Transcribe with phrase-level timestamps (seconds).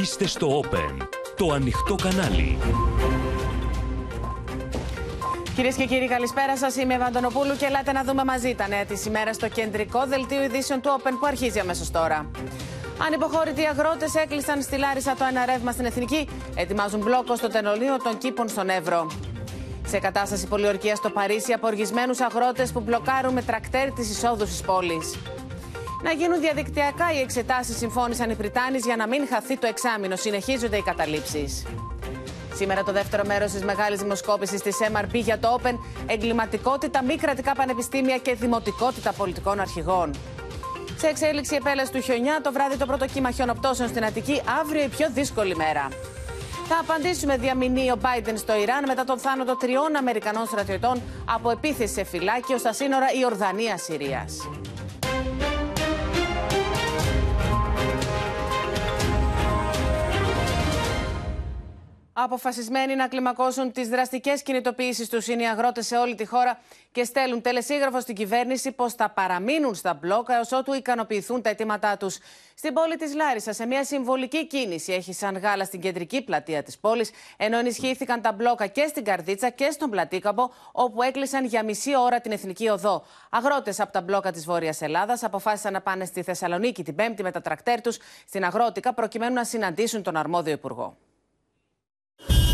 [0.00, 2.58] Είστε στο Open, το ανοιχτό κανάλι.
[5.54, 6.76] Κυρίες και κύριοι, καλησπέρα σας.
[6.76, 10.42] Είμαι η Βαντονοπούλου και ελάτε να δούμε μαζί τα νέα της ημέρας στο κεντρικό δελτίο
[10.42, 12.30] ειδήσεων του Open που αρχίζει αμέσως τώρα.
[13.06, 16.28] Ανυποχώρητοι αγρότες έκλεισαν στη Λάρισα το ένα ρεύμα στην Εθνική.
[16.54, 19.06] Ετοιμάζουν μπλόκο στο τενολίο των κήπων στον Εύρο.
[19.86, 24.60] Σε κατάσταση πολιορκίας στο Παρίσι, από οργισμένου αγρότες που μπλοκάρουν με τρακτέρ τις εισόδους της
[24.60, 25.16] πόλης.
[26.02, 30.16] Να γίνουν διαδικτυακά οι εξετάσεις, συμφώνησαν οι Πριτάνης για να μην χαθεί το εξάμεινο.
[30.16, 31.66] Συνεχίζονται οι καταλήψεις.
[32.54, 35.74] Σήμερα το δεύτερο μέρος της μεγάλης δημοσκόπησης της MRP για το Open.
[36.06, 40.10] Εγκληματικότητα, μη κρατικά πανεπιστήμια και δημοτικότητα πολιτικών αρχηγών.
[40.96, 44.88] Σε εξέλιξη επέλαση του χιονιά, το βράδυ το πρώτο κύμα χιονοπτώσεων στην Αττική, αύριο η
[44.88, 45.88] πιο δύσκολη μέρα.
[46.68, 51.02] Θα απαντήσουμε διαμηνή ο Biden στο Ιράν μετά τον θάνατο τριών Αμερικανών στρατιωτών
[51.34, 54.48] από επίθεση σε φυλάκιο στα σύνορα Ιορδανία-Συρίας.
[62.14, 66.58] Αποφασισμένοι να κλιμακώσουν τις δραστικές κινητοποιήσεις τους είναι οι αγρότες σε όλη τη χώρα
[66.92, 71.96] και στέλνουν τελεσίγραφο στην κυβέρνηση πως θα παραμείνουν στα μπλόκα έως ότου ικανοποιηθούν τα αιτήματά
[71.96, 72.18] τους.
[72.54, 76.78] Στην πόλη της Λάρισας, σε μια συμβολική κίνηση, έχει σαν γάλα στην κεντρική πλατεία της
[76.78, 81.96] πόλης, ενώ ενισχύθηκαν τα μπλόκα και στην Καρδίτσα και στον Πλατήκαμπο, όπου έκλεισαν για μισή
[81.96, 83.04] ώρα την εθνική οδό.
[83.30, 87.30] Αγρότες από τα μπλόκα της Βόρειας Ελλάδας αποφάσισαν να πάνε στη Θεσσαλονίκη την Πέμπτη με
[87.30, 90.96] τα τρακτέρ τους στην Αγρότικα, προκειμένου να συναντήσουν τον αρμόδιο υπουργό.
[92.28, 92.51] you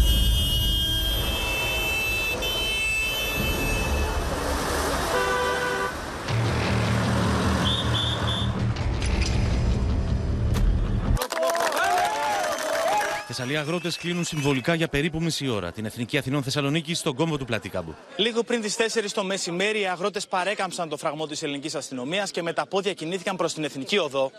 [13.31, 17.45] Θεσσαλία αγρότες κλείνουν συμβολικά για περίπου μισή ώρα την Εθνική Αθηνών Θεσσαλονίκη στον κόμβο του
[17.45, 17.95] Πλατικάμπου.
[18.17, 18.83] Λίγο πριν τις 4
[19.15, 23.37] το μεσημέρι, οι αγρότες παρέκαμψαν το φραγμό της ελληνικής αστυνομίας και με τα πόδια κινήθηκαν
[23.37, 24.31] προς την Εθνική Οδό.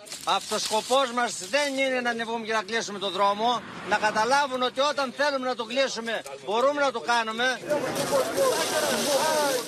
[0.57, 3.61] σκοπό μας δεν είναι να ανεβούμε και να κλείσουμε τον δρόμο.
[3.89, 7.43] Να καταλάβουν ότι όταν θέλουμε να το κλείσουμε, μπορούμε να το κάνουμε.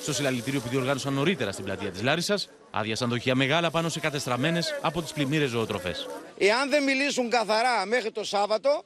[0.01, 4.79] Στο συλλαλητήριο που διοργάνωσαν νωρίτερα στην πλατεία της Λάρισας, άδειασαν δοχεία μεγάλα πάνω σε κατεστραμμένες
[4.81, 6.07] από τις πλημμύρες ζωοτροφές.
[6.37, 8.83] Εάν δεν μιλήσουν καθαρά μέχρι το Σάββατο,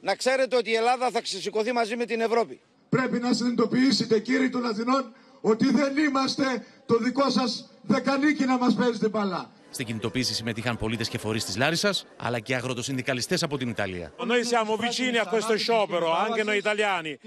[0.00, 2.60] να ξέρετε ότι η Ελλάδα θα ξεσηκωθεί μαζί με την Ευρώπη.
[2.88, 8.74] Πρέπει να συνειδητοποιήσετε κύριοι των Αθηνών ότι δεν είμαστε το δικό σας δεκανίκι να μας
[8.74, 9.50] παίζετε μπαλά.
[9.70, 14.12] Στην κινητοποίηση συμμετείχαν πολίτες και φορείς της Λάρισας, αλλά και αγροτοσυνδικαλιστές από την Ιταλία.
[14.16, 17.18] Noi siamo vicini a questo sciopero, anche noi italiani,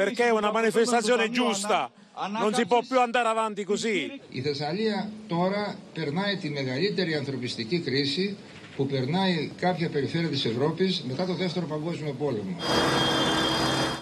[0.00, 1.90] perché è una manifestazione giusta.
[2.44, 4.20] Non si può più andare avanti così.
[4.28, 8.36] Η Θεσσαλία τώρα περνάει τη μεγαλύτερη ανθρωπιστική κρίση
[8.76, 12.56] που περνάει κάποια περιφέρεια της Ευρώπης μετά το Δεύτερο Παγκόσμιο Πόλεμο.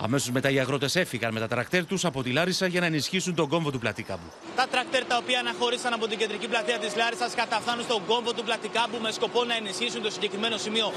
[0.03, 3.35] Αμέσως μετά οι αγρότες έφυγαν με τα τρακτέρ τους από τη Λάρισα για να ενισχύσουν
[3.35, 4.31] τον κόμβο του Πλατικάμπου.
[4.57, 8.45] Τα τρακτέρ τα οποία αναχωρήσαν από την κεντρική πλατεία της Λάρισας καταφθάνουν στον κόμβο του
[8.45, 10.93] Πλατικάμπου με σκοπό να ενισχύσουν το συγκεκριμένο σημείο.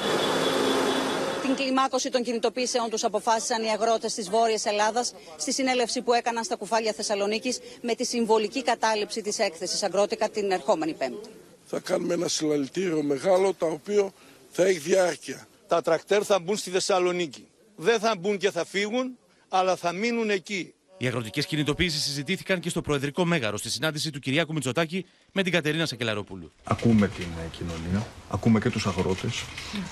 [1.41, 6.43] Την κλιμάκωση των κινητοποίησεων τους αποφάσισαν οι αγρότες της Βόρειας Ελλάδας στη συνέλευση που έκαναν
[6.43, 11.29] στα κουφάλια Θεσσαλονίκης με τη συμβολική κατάληψη της έκθεσης Αγρότικα την ερχόμενη Πέμπτη
[11.73, 14.11] θα κάνουμε ένα συλλαλητήριο μεγάλο το οποίο
[14.51, 15.47] θα έχει διάρκεια.
[15.67, 17.47] Τα τρακτέρ θα μπουν στη Θεσσαλονίκη.
[17.75, 19.17] Δεν θα μπουν και θα φύγουν,
[19.49, 20.73] αλλά θα μείνουν εκεί.
[20.97, 25.51] Οι αγροτικές κινητοποίησεις συζητήθηκαν και στο Προεδρικό Μέγαρο στη συνάντηση του Κυριάκου Μητσοτάκη με την
[25.51, 26.51] Κατερίνα Σακελαροπούλου.
[26.63, 29.43] Ακούμε την ε, κοινωνία, ακούμε και τους αγρότες,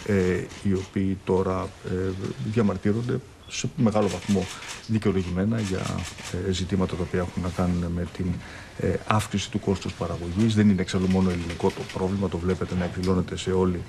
[0.06, 2.12] ε, οι οποίοι τώρα ε,
[2.46, 4.46] διαμαρτύρονται σε μεγάλο βαθμό
[4.88, 5.86] δικαιολογημένα για
[6.48, 8.38] ε, ζητήματα τα οποία έχουν να κάνουν με την ε,
[9.08, 10.56] αύξηση του κόστους παραγωγής.
[10.56, 13.82] Δεν είναι εξάλλου μόνο ελληνικό το πρόβλημα, το βλέπετε να εκδηλώνεται σε όλη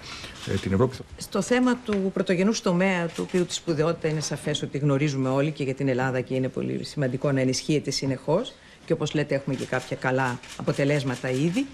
[0.46, 0.96] ε, την Ευρώπη.
[1.16, 5.64] Στο θέμα του πρωτογενούς τομέα, του οποίου τη σπουδαιότητα είναι σαφές ότι γνωρίζουμε όλοι και
[5.64, 8.52] για την Ελλάδα και είναι πολύ σημαντικό να ενισχύεται συνεχώς
[8.84, 11.66] και όπως λέτε έχουμε και κάποια καλά αποτελέσματα ήδη.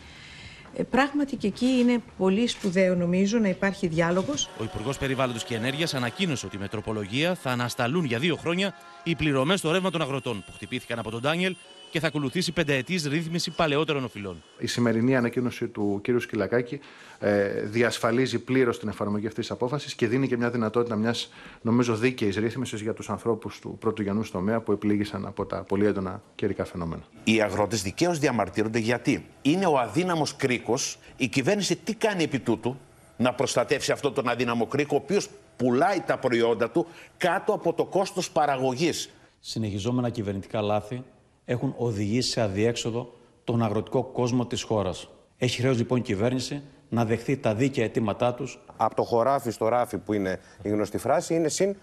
[0.77, 4.49] Ε, πράγματι και εκεί είναι πολύ σπουδαίο νομίζω να υπάρχει διάλογος.
[4.61, 9.15] Ο Υπουργός Περιβάλλοντος και Ενέργειας ανακοίνωσε ότι με τροπολογία θα ανασταλούν για δύο χρόνια οι
[9.15, 11.57] πληρωμές στο ρεύμα των αγροτών που χτυπήθηκαν από τον Ντάνιελ
[11.91, 14.43] και θα ακολουθήσει πενταετής ρύθμιση παλαιότερων οφειλών.
[14.59, 16.21] Η σημερινή ανακοίνωση του κ.
[16.21, 16.81] Σκυλακάκη
[17.19, 21.31] ε, διασφαλίζει πλήρως την εφαρμογή αυτής της απόφασης και δίνει και μια δυνατότητα μιας
[21.63, 25.87] νομίζω δίκαιης ρύθμισης για τους ανθρώπους του πρώτου γενού τομέα που επλήγησαν από τα πολύ
[25.87, 27.03] έντονα καιρικά φαινόμενα.
[27.25, 30.99] Οι αγρότες δικαίως διαμαρτύρονται γιατί είναι ο αδύναμος κρίκος.
[31.17, 32.77] Η κυβέρνηση τι κάνει επί τούτου;
[33.17, 36.87] Να προστατεύσει αυτόν τον αδύναμο κρίκο, ο οποίος πουλάει τα προϊόντα του
[37.17, 39.11] κάτω από το κόστος παραγωγής.
[39.41, 41.05] Συνεχιζόμενα κυβερνητικά λάθη
[41.51, 43.13] έχουν οδηγήσει σε αδιέξοδο
[43.45, 45.09] τον αγροτικό κόσμο της χώρας.
[45.37, 48.59] Έχει χρέος λοιπόν η κυβέρνηση να δεχθεί τα δίκαια αιτήματά τους.
[48.77, 51.77] Από το χωράφι στο ράφι που είναι η γνωστή φράση είναι συν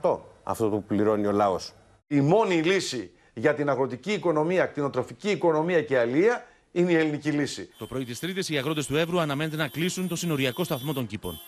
[0.00, 1.72] 200% αυτό που πληρώνει ο λαός.
[2.06, 7.68] Η μόνη λύση για την αγροτική οικονομία, κτηνοτροφική οικονομία και αλία είναι η ελληνική λύση.
[7.78, 11.06] Το πρωί της Τρίτης, οι αγρότες του Εύρου αναμένεται να κλείσουν το συνοριακό σταθμό των
[11.06, 11.40] κήπων.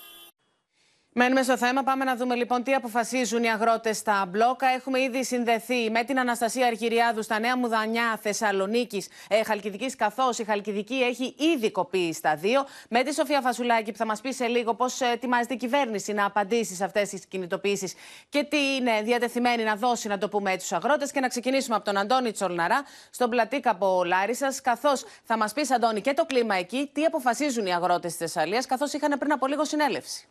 [1.16, 1.82] Μένουμε στο θέμα.
[1.82, 4.66] Πάμε να δούμε λοιπόν τι αποφασίζουν οι αγρότες στα μπλόκα.
[4.66, 10.44] Έχουμε ήδη συνδεθεί με την Αναστασία Αργυριάδου στα Νέα Μουδανιά Θεσσαλονίκης, ε, Χαλκιδικής, καθώς η
[10.44, 12.66] Χαλκιδική έχει ήδη κοπεί στα δύο.
[12.88, 16.24] Με τη Σοφία Φασουλάκη, που θα μας πει σε λίγο πώς ετοιμάζεται η κυβέρνηση να
[16.24, 17.94] απαντήσει σε αυτές τις κινητοποιήσεις
[18.28, 21.10] και τι είναι διατεθειμένη να δώσει, να το πούμε έτσι, στους αγρότες.
[21.10, 25.66] Και να ξεκινήσουμε από τον Αντώνη Τσολναρά, στον πλατήκα από Λάρισα, καθώς θα μας πει,
[25.74, 29.46] Αντώνη, και το κλίμα εκεί, τι αποφασίζουν οι αγρότες της Θεσσαλίας, καθώς είχαν πριν από
[29.46, 30.28] λίγο συνέλευση.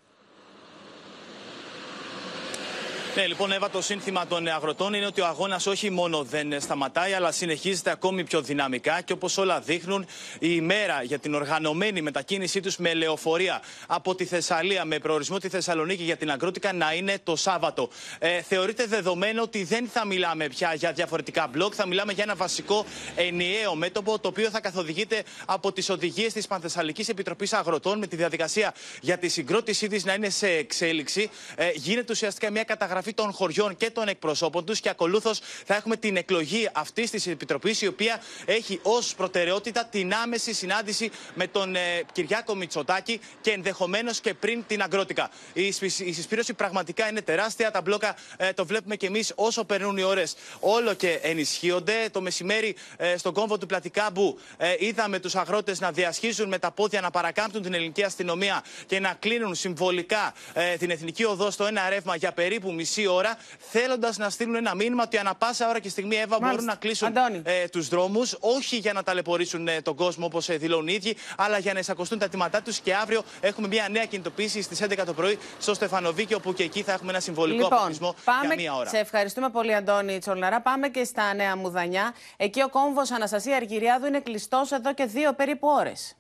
[3.16, 7.14] Ναι, λοιπόν, Εύα, το σύνθημα των αγροτών είναι ότι ο αγώνας όχι μόνο δεν σταματάει,
[7.14, 9.02] αλλά συνεχίζεται ακόμη πιο δυναμικά.
[9.02, 10.06] Και όπως όλα δείχνουν,
[10.40, 15.50] η ημέρα για την οργανωμένη μετακίνησή τους με λεωφορεία από τη Θεσσαλία με προορισμό τη
[15.50, 17.90] Θεσσαλονίκη για την Αγκρότικα να είναι το Σάββατο.
[18.20, 22.36] Ε, θεωρείται δεδομένο ότι δεν θα μιλάμε πια για διαφορετικά μπλοκ, θα μιλάμε για ένα
[22.36, 28.08] βασικό ενιαίο μέτωπο, το οποίο θα καθοδηγείται από τις οδηγίες της Πανθεσσαλικής Επιτροπής Αγροτών με
[28.08, 31.30] τη διαδικασία για τη συγκρότησή της να είναι σε εξέλιξη.
[31.56, 35.98] Ε, γίνεται ουσιαστικά μια καταγραφή των χωριών και των εκπροσώπων τους και ακολούθως θα έχουμε
[35.98, 41.76] την εκλογή αυτής της Επιτροπής, η οποία έχει ως προτεραιότητα την άμεση συνάντηση με τον
[41.76, 41.80] ε,
[42.12, 45.30] Κυριάκο Μητσοτάκη και ενδεχομένως και πριν την Αγκρότικα.
[45.54, 45.66] Η,
[46.06, 47.72] η συσπήρωση πραγματικά είναι τεράστια.
[47.72, 52.10] Τα μπλόκα ε, το βλέπουμε και εμείς όσο περνούν οι ώρες, όλο και ενισχύονται.
[52.12, 56.72] Το μεσημέρι ε, στον κόμβο του Πλατικάμπου ε, είδαμε τους αγρότες να διασχίζουν με τα
[56.72, 61.66] πόδια, να παρακάμπτουν την ελληνική αστυνομία και να κλείνουν συμβολικά ε, την εθνική οδό στο
[61.66, 65.70] ένα ρεύμα για περίπου μισή μισή ώρα, θέλοντας να στείλουν ένα μήνυμα ότι ανα πάσα
[65.70, 69.82] ώρα και στιγμή Εύα μπορούν να κλείσουν ε, τους δρόμους, όχι για να ταλαιπωρήσουν ε,
[69.82, 72.80] τον κόσμο όπως ε, δηλώνουν οι ίδιοι, αλλά για να εισακωστούν τα τιματά τους.
[72.80, 76.82] Και αύριο έχουμε μια νέα κινητοποίηση στις 11 το πρωί στο Στεφανοβίκιο, όπου και εκεί
[76.82, 78.90] θα έχουμε ένα συμβολικό λοιπόν, αποκλεισμό πάμε, για μία ώρα.
[78.90, 80.62] Σε ευχαριστούμε πολύ, Αντώνη Τσολναρά.
[80.62, 82.14] Πάμε και στα Νέα Μουδανιά.
[82.38, 86.16] Εκεί ο κόμβος Αναστασίας Αργυριάδου είναι κλειστός εδώ και δύο περίπου ώρες.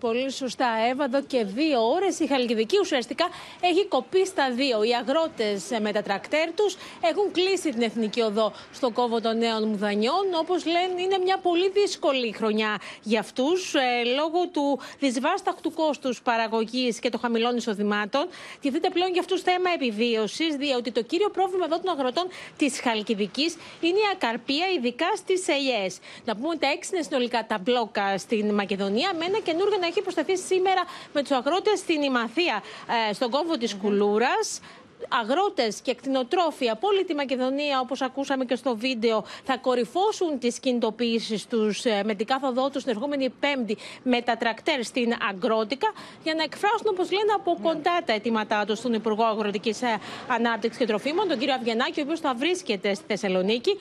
[0.00, 1.04] Πολύ σωστά, Εύα.
[1.04, 3.28] Εδώ και δύο ώρες η Χαλκιδική ουσιαστικά
[3.60, 4.82] έχει κοπεί στα δύο.
[4.82, 9.68] Οι αγρότες με τα τρακτέρ τους έχουν κλείσει την εθνική οδό στον κόβο των νέων
[9.68, 10.24] μουδανιών.
[10.40, 16.98] Όπως λένε, είναι μια πολύ δύσκολη χρονιά για αυτούς ε, λόγω του δυσβάσταχτου κόστους παραγωγής
[16.98, 18.28] και των χαμηλών εισοδημάτων.
[18.60, 22.80] Και δείτε πλέον για αυτούς θέμα επιβίωσης, διότι το κύριο πρόβλημα εδώ των αγροτών της
[22.80, 25.86] Χαλκιδικής είναι η ακαρπία, ειδικά στις ελιέ.
[26.24, 30.02] Να πούμε ότι τα έξι είναι συνολικά τα μπλόκα στην Μακεδονία με ένα καινούργιο έχει
[30.02, 30.82] προσταθεί σήμερα
[31.12, 32.62] με τους αγρότες στην Ημαθία,
[33.10, 34.60] ε, στον κόμβο της Κουλούρας
[35.08, 40.58] αγρότες και κτηνοτρόφοι από όλη τη Μακεδονία, όπως ακούσαμε και στο βίντεο, θα κορυφώσουν τις
[40.58, 45.92] κινητοποιήσεις τους ε, με την κάθοδό τους την ερχόμενη Πέμπτη με τα τρακτέρ στην Αγκρότικα,
[46.22, 47.68] για να εκφράσουν, όπως λένε, από ναι.
[47.68, 49.98] κοντά τα αιτήματά τους στον Υπουργό Αγροτικής ε,
[50.28, 53.78] Ανάπτυξης και Τροφίμων, τον κύριο Αυγενάκη, ο οποίος θα βρίσκεται στη Θεσσαλονίκη.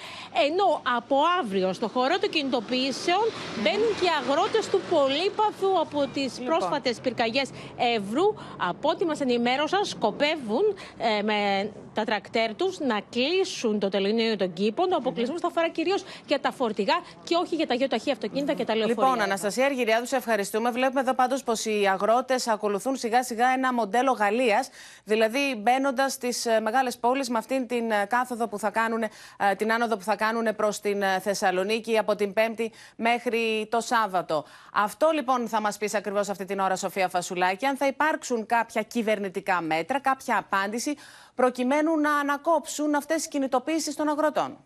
[0.47, 3.23] Ενώ από αύριο στο χώρο των κινητοποιήσεων
[3.61, 6.45] μπαίνουν και οι αγρότες του Πολύπαθου από τις λοιπόν.
[6.45, 7.49] πρόσφατες πυρκαγιές
[7.95, 8.33] Εύρου.
[8.57, 10.65] Από ό,τι μας ενημέρωσαν, σκοπεύουν
[10.97, 14.91] ε, ε, με τα τρακτέρ τους να κλείσουν το τελωνίο των κήπων.
[14.91, 16.93] Ο αποκλεισμό θα αφορά κυρίως για τα φορτηγά
[17.23, 19.09] και όχι για τα γεωταχή αυτοκίνητα και τα λεωφορεία.
[19.09, 20.71] Λοιπόν, Αναστασία Αργυριάδου, σε ευχαριστούμε.
[20.71, 24.69] Βλέπουμε εδώ πάντως πως οι αγρότες ακολουθούν σιγά σιγά ένα μοντέλο Γαλλίας,
[25.03, 29.03] δηλαδή μπαίνοντας στις ε, μεγάλες πόλεις με αυτήν την ε, κάθοδο που θα κάνουν,
[29.57, 34.45] την άνοδο που θα κάνουν προς την Θεσσαλονίκη από την Πέμπτη μέχρι το Σάββατο.
[34.73, 38.81] Αυτό λοιπόν θα μας πεις ακριβώς αυτή την ώρα, Σοφία Φασουλάκη, αν θα υπάρξουν κάποια
[38.81, 40.96] κυβερνητικά μέτρα, κάποια απάντηση
[41.35, 44.57] προκειμένου να ανακόψουν αυτές τις κινητοποίησεις των αγροτών.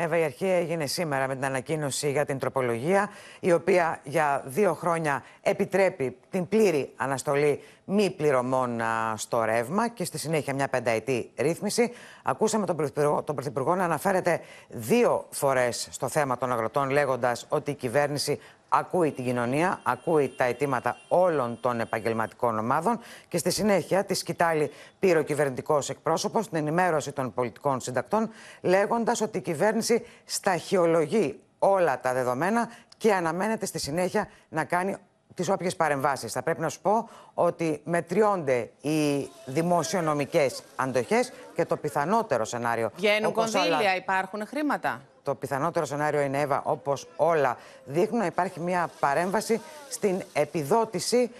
[0.00, 3.10] Εύα, η αρχή έγινε σήμερα με την ανακοίνωση για την τροπολογία,
[3.40, 8.80] η οποία για δύο χρόνια επιτρέπει την πλήρη αναστολή μη πληρωμών
[9.14, 11.92] στο ρεύμα και στη συνέχεια μια πενταετή ρύθμιση.
[12.22, 17.70] Ακούσαμε τον Πρωθυπουργό, τον Πρωθυπουργό να αναφέρεται δύο φορές στο θέμα των αγροτών, λέγοντας ότι
[17.70, 22.98] η κυβέρνηση ακούει την κοινωνία, ακούει τα αιτήματα όλων των επαγγελματικών ομάδων
[23.28, 29.20] και στη συνέχεια τη σκητάλη πήρε ο κυβερνητικός εκπρόσωπος στην ενημέρωση των πολιτικών συντακτών, λέγοντας
[29.20, 34.96] ότι η κυβέρνηση σταχυολογεί όλα τα δεδομένα και αναμένεται στη συνέχεια να κάνει
[35.34, 36.32] τις όποιες παρεμβάσεις.
[36.32, 42.90] Θα πρέπει να σου πω ότι μετριώνται οι δημοσιονομικές αντοχές και το πιθανότερο σενάριο.
[42.96, 48.90] Βγαίνουν κονδύλια, υπάρχουν χρήματα το πιθανότερο σενάριο είναι, Εύα, όπως όλα δείχνουν, να υπάρχει μια
[49.00, 51.30] παρέμβαση στην επιδότηση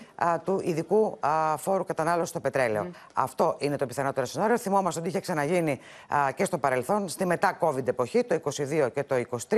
[0.45, 2.91] του ειδικού α, φόρου κατανάλωσης στο πετρέλαιο.
[3.13, 4.59] Αυτό είναι το πιθανότερο σενάριο.
[4.59, 5.81] Θυμόμαστε ότι είχε ξαναγίνει
[6.35, 9.15] και στο παρελθόν, στη μετά-COVID εποχή, το 2022 και το
[9.49, 9.57] 2023,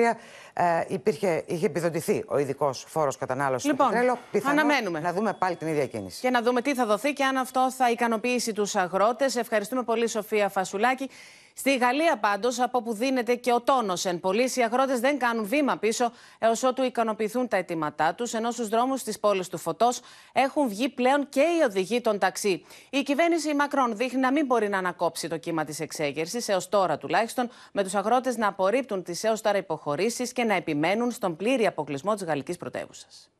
[0.52, 4.18] ε, υπήρχε, είχε επιδοτηθεί ο ειδικός φόρος κατανάλωσης λοιπόν, στο πετρέλαιο.
[4.30, 5.00] Πιθανό αναμένουμε.
[5.00, 6.20] να δούμε πάλι την ίδια κίνηση.
[6.20, 9.36] Και να δούμε τι θα δοθεί και αν αυτό θα ικανοποιήσει τους αγρότες.
[9.36, 11.10] Ευχαριστούμε πολύ, Σοφία Φασουλάκη.
[11.54, 15.44] Στη Γαλλία, πάντως, από όπου δίνεται και ο τόνος εν πωλή, οι αγρότες δεν κάνουν
[15.46, 20.00] βήμα πίσω έως ότου ικανοποιηθούν τα αιτήματά τους, ενώ στους δρόμους της πόλης του Φωτός
[20.32, 22.64] έχουν βγει πλέον και οι οδηγοί των ταξί.
[22.90, 26.98] Η κυβέρνηση Μακρόν δείχνει να μην μπορεί να ανακόψει το κύμα της εξέγερσης, έως τώρα
[26.98, 31.66] τουλάχιστον, με τους αγρότες να απορρίπτουν τις έως τώρα υποχωρήσεις και να επιμένουν στον πλήρη
[31.66, 33.30] αποκλεισμό της γαλλικής πρωτεύουσας.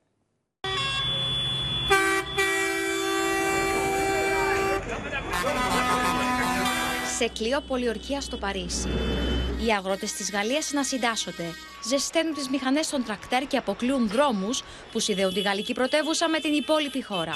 [7.21, 8.89] Σε κλειό πολιορκία στο Παρίσι.
[9.67, 11.45] Οι αγρότες της Γαλλίας συνασυντάσσονται,
[11.89, 14.63] ζεσταίνουν τις μηχανές των τρακτέρ και αποκλείουν δρόμους
[14.93, 17.35] που συνδέουν τη γαλλική πρωτεύουσα με την υπόλοιπη χώρα.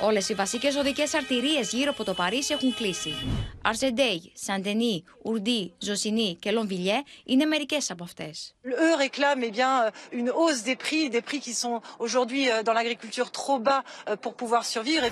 [0.00, 3.14] Όλε οι βασικέ οδικέ αρτηρίε γύρω από το Παρίσι έχουν κλείσει.
[3.62, 8.30] Αρζεντέι, Σαντενί, Ουρντί, Ζωσινί και Λονβιλιέ είναι μερικέ από αυτέ.
[8.64, 9.72] Eux réclament eh bien,
[10.20, 14.16] une hausse des prix, des prix qui sont aujourd'hui euh, dans l'agriculture trop bas euh,
[14.22, 15.06] pour pouvoir survivre.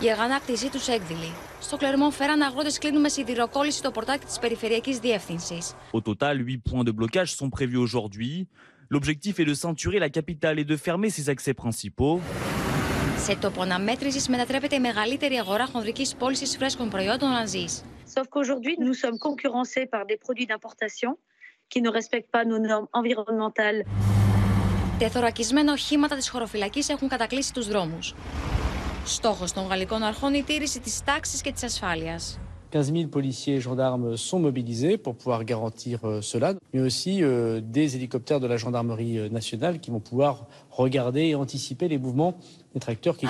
[0.00, 1.32] Η αγανάκτησή του έκδηλη.
[1.60, 5.58] Στο Κλερμόν φέραν αγρότε κλείνουν με σιδηροκόλληση το πορτάκι τη περιφερειακή διεύθυνση.
[5.92, 8.48] Au total, 8 points de blocage sont prévus aujourd'hui.
[8.88, 12.20] L'objectif est de ceinturer la capitale et de fermer ses accès principaux.
[13.25, 17.65] Σε τόπο αναμέτρηση μετατρέπεται η μεγαλύτερη αγορά χονδρικής πώλησης φρέσκων προϊόντων Ανζή.
[18.15, 21.11] Sauf qu'aujourd'hui, nous sommes concurrencés par des produits d'importation
[21.71, 23.85] qui ne respectent pas nos normes environnementales.
[24.99, 28.15] Τεθωρακισμένα οχήματα της χωροφυλακής έχουν κατακλείσει τους δρόμους.
[29.05, 32.39] Στόχος των γαλλικών αρχών η τήρηση της τάξης και της ασφάλειας.
[32.71, 37.61] 15 000 policiers et gendarmes sont mobilisés pour pouvoir garantir euh, cela, mais aussi euh,
[37.63, 42.37] des hélicoptères de la gendarmerie euh, nationale qui vont pouvoir regarder et anticiper les mouvements
[42.73, 43.27] des tracteurs qui...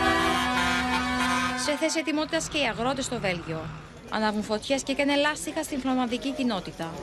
[1.66, 3.62] Σε θέση ετοιμότητας και οι αγρότες στο Βέλγιο.
[4.10, 6.94] Ανάβουν φωτιές και καίνε λάστιχα στην φλαμανδική κοινότητα.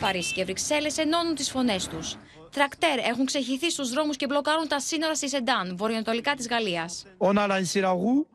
[0.00, 2.16] Παρίσι και Βρυξέλλες ενώνουν τις φωνές τους.
[2.50, 7.04] Τρακτέρ έχουν ξεχυθεί στους δρόμους και μπλοκάρουν τα σύνορα στη Σεντάν, βορειοανατολικά της Γαλλίας.
[7.18, 8.26] On a lancé la roue,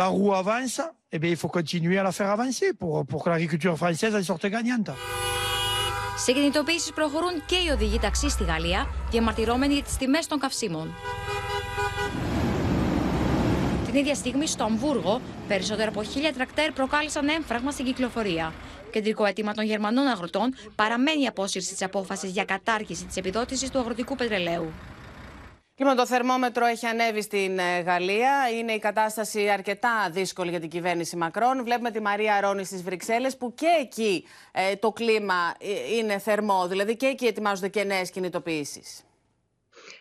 [0.00, 3.30] la roue avance, et bien il faut continuer à la faire avancer pour, pour que
[3.30, 4.90] l'agriculture française en sorte gagnante.
[6.18, 10.94] Σε κινητοποιήσει προχωρούν και οι οδηγοί ταξί στη Γαλλία, διαμαρτυρώμενοι για τις τιμές των καυσίμων.
[13.86, 18.52] Την ίδια στιγμή στο Αμβούργο, περισσότερα από χίλια τρακτέρ προκάλεσαν έμφραγμα στην κυκλοφορία.
[18.90, 23.78] Κεντρικό αίτημα των Γερμανών αγροτών παραμένει η απόσυρση της απόφασης για κατάργηση της επιδότησης του
[23.78, 24.72] αγροτικού πετρελαίου.
[25.78, 28.50] Λοιπόν, το θερμόμετρο έχει ανέβει στην ε, Γαλλία.
[28.58, 31.64] Είναι η κατάσταση αρκετά δύσκολη για την κυβέρνηση Μακρόν.
[31.64, 36.66] Βλέπουμε τη Μαρία Ρόνη στις Βρυξέλλες, που και εκεί ε, το κλίμα ε, είναι θερμό.
[36.68, 39.04] Δηλαδή και εκεί ετοιμάζονται και νέες κινητοποιήσεις.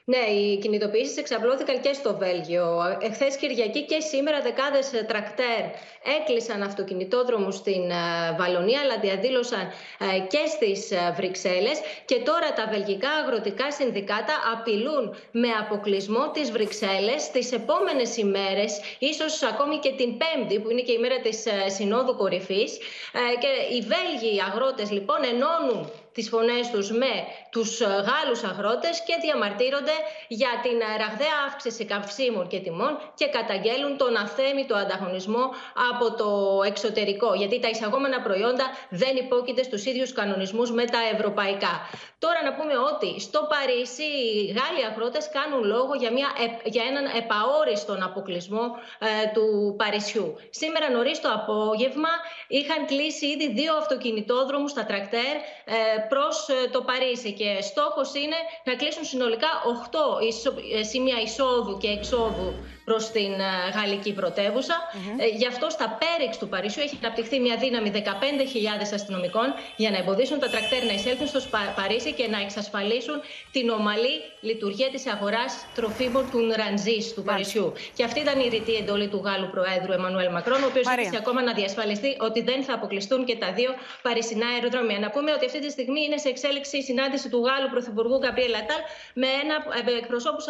[0.07, 2.97] Ναι, οι κινητοποιήσεις εξαπλώθηκαν και στο Βέλγιο.
[3.01, 5.61] Εχθές Κυριακή και σήμερα δεκάδες τρακτέρ
[6.19, 9.59] έκλεισαν αυτοκινητόδρομους στην ε, Βαλονία, αλλά διαδήλωσαν
[9.99, 11.79] ε, και στις ε, Βρυξέλλες.
[12.05, 19.43] Και τώρα τα βελγικά αγροτικά συνδικάτα απειλούν με αποκλεισμό τις Βρυξέλλες τι επόμενες ημέρες, ίσως
[19.43, 22.77] ακόμη και την Πέμπτη, που είναι και η μέρα της Συνόδου Κορυφής.
[23.41, 27.13] Και οι Βέλγοι αγρότες λοιπόν ενώνουν τις φωνές τους με
[27.49, 29.95] τους Γάλλους αγρότες και διαμαρτύρονται
[30.27, 35.43] για την ραγδαία αύξηση καυσίμων και τιμών και καταγγέλουν τον αθέμητο ανταγωνισμό
[35.91, 36.29] από το
[36.65, 41.73] εξωτερικό, γιατί τα εισαγόμενα προϊόντα δεν υπόκειται στους ίδιους κανονισμούς με τα ευρωπαϊκά.
[42.25, 46.29] Τώρα να πούμε ότι στο Παρίσι οι Γάλλοι αγρότες κάνουν λόγο για, μια,
[46.63, 48.65] για έναν επαόριστον αποκλεισμό
[48.99, 50.35] ε, του Παρισιού.
[50.49, 52.09] Σήμερα νωρίς το απόγευμα
[52.47, 55.77] είχαν κλείσει ήδη δύο αυτοκινητόδρομους στα τρακτέρ ε,
[56.09, 59.49] προς ε, το Παρίσι και στόχος είναι να κλείσουν συνολικά
[60.81, 62.53] 8 σημεία εισόδου και εξόδου
[62.85, 63.31] προς την
[63.77, 64.75] γαλλική πρωτεύουσα.
[65.17, 68.01] Ε, γι' αυτό στα πέριξ του Παρισιού έχει αναπτυχθεί μια δύναμη 15.000
[68.93, 71.39] αστυνομικών για να εμποδίσουν τα τρακτέρ να εισέλθουν στο
[71.75, 73.17] Παρίσι και να εξασφαλίσουν
[73.51, 77.73] την ομαλή λειτουργία της αγοράς τροφίμων του Νρανζής του Παρισιού.
[77.95, 81.41] Και αυτή ήταν η ρητή εντολή του Γάλλου Προέδρου Εμμανουέλ Μακρόν, ο οποίος ζήτησε ακόμα
[81.41, 84.99] να διασφαλιστεί ότι δεν θα αποκλειστούν και τα δύο παρισινά αεροδρόμια.
[84.99, 88.53] Να πούμε ότι αυτή τη στιγμή είναι σε εξέλιξη η συνάντηση του Γάλλου Πρωθυπουργού Γκαμπριέλ
[88.55, 88.81] Ατάλ
[89.13, 89.55] με ένα
[89.93, 90.45] ε, εκπροσώπους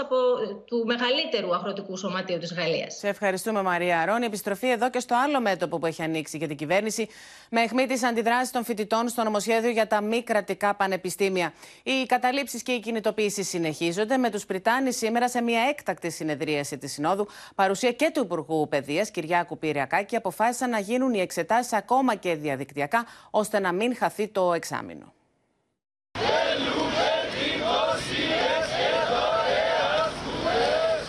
[0.66, 2.98] του μεγαλύτερου αγροτικού σωματείου Σωματείου της Γαλλίας.
[2.98, 4.22] Σε ευχαριστούμε, Μαρία Αρών.
[4.22, 7.08] Η επιστροφή εδώ και στο άλλο μέτωπο που έχει ανοίξει για την κυβέρνηση,
[7.50, 11.54] με αιχμή τη αντιδράση των φοιτητών στο νομοσχέδιο για τα μη κρατικά πανεπιστήμια.
[11.84, 16.92] Οι καταλήψεις και οι κινητοποιήσει συνεχίζονται, με τους Πριτάνη σήμερα σε μια έκτακτη συνεδρίαση της
[16.92, 22.36] Συνόδου, παρουσία και του Υπουργού Παιδείας, Κυριάκου Πυριακάκη, αποφάσισαν να γίνουν οι εξετάσεις ακόμα και
[22.36, 25.14] διαδικτυακά, ώστε να μην χαθεί το εξάμεινο.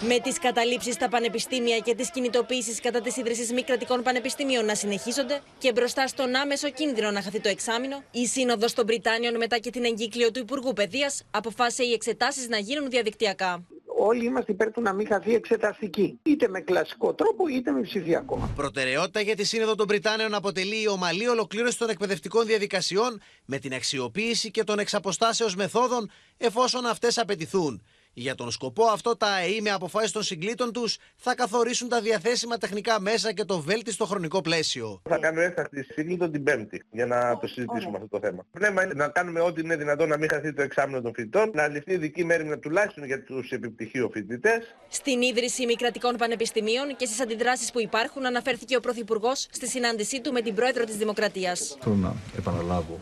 [0.09, 4.75] Με τις καταλήψεις στα πανεπιστήμια και τις κινητοποίησεις κατά της ίδρυσης μη κρατικών πανεπιστήμιων να
[4.75, 9.59] συνεχίζονται και μπροστά στον άμεσο κίνδυνο να χαθεί το εξάμεινο, η Σύνοδος των Πριτάνιων μετά
[9.59, 13.67] και την εγκύκλιο του Υπουργού Παιδείας αποφάσισε οι εξετάσεις να γίνουν διαδικτυακά.
[13.99, 16.19] όλοι είμαστε υπέρ του να μην χαθεί εξεταστική.
[16.23, 18.51] Είτε με κλασικό τρόπο είτε με ψηφιακό.
[18.57, 23.75] Προτεραιότητα για τη Σύνοδο των Βρυτάνεων αποτελεί η ομαλή ολοκλήρωση των εκπαιδευτικών διαδικασιών με την
[23.75, 27.83] αξιοποίηση και των εξαποστάσεως μεθόδων εφόσον αυτές απαιτηθούν.
[28.19, 32.59] Για τον σκοπό αυτό, τα ΑΕΗ με αποφάσεις των συγκλήτων τους θα καθορίσουν τα διαθέσιμα
[32.59, 35.03] τεχνικά μέσα και το βέλτιστο χρονικό πλαίσιο.
[35.09, 38.47] Θα κάνουμε έσταση σύγκλιτο την Πέμπτη για να το συζητήσουμε αυτό το θέμα.
[38.53, 41.51] Το θέμα είναι να κάνουμε ό,τι είναι δυνατόν να μην χαθεί το εξάμεινο των φοιτητών,
[41.55, 44.75] να ληφθεί δική μέρημνα τουλάχιστον για τους επιπτυχίους φοιτητές.
[44.89, 50.21] Στην ίδρυση μη κρατικών πανεπιστημίων και στις αντιδράσεις που υπάρχουν, αναφέρθηκε ο Πρωθυπουργός στη συνάντησή
[50.21, 51.77] του με την Πρόεδρο της Δημοκρατίας.
[51.81, 53.01] Θέλω να επαναλάβω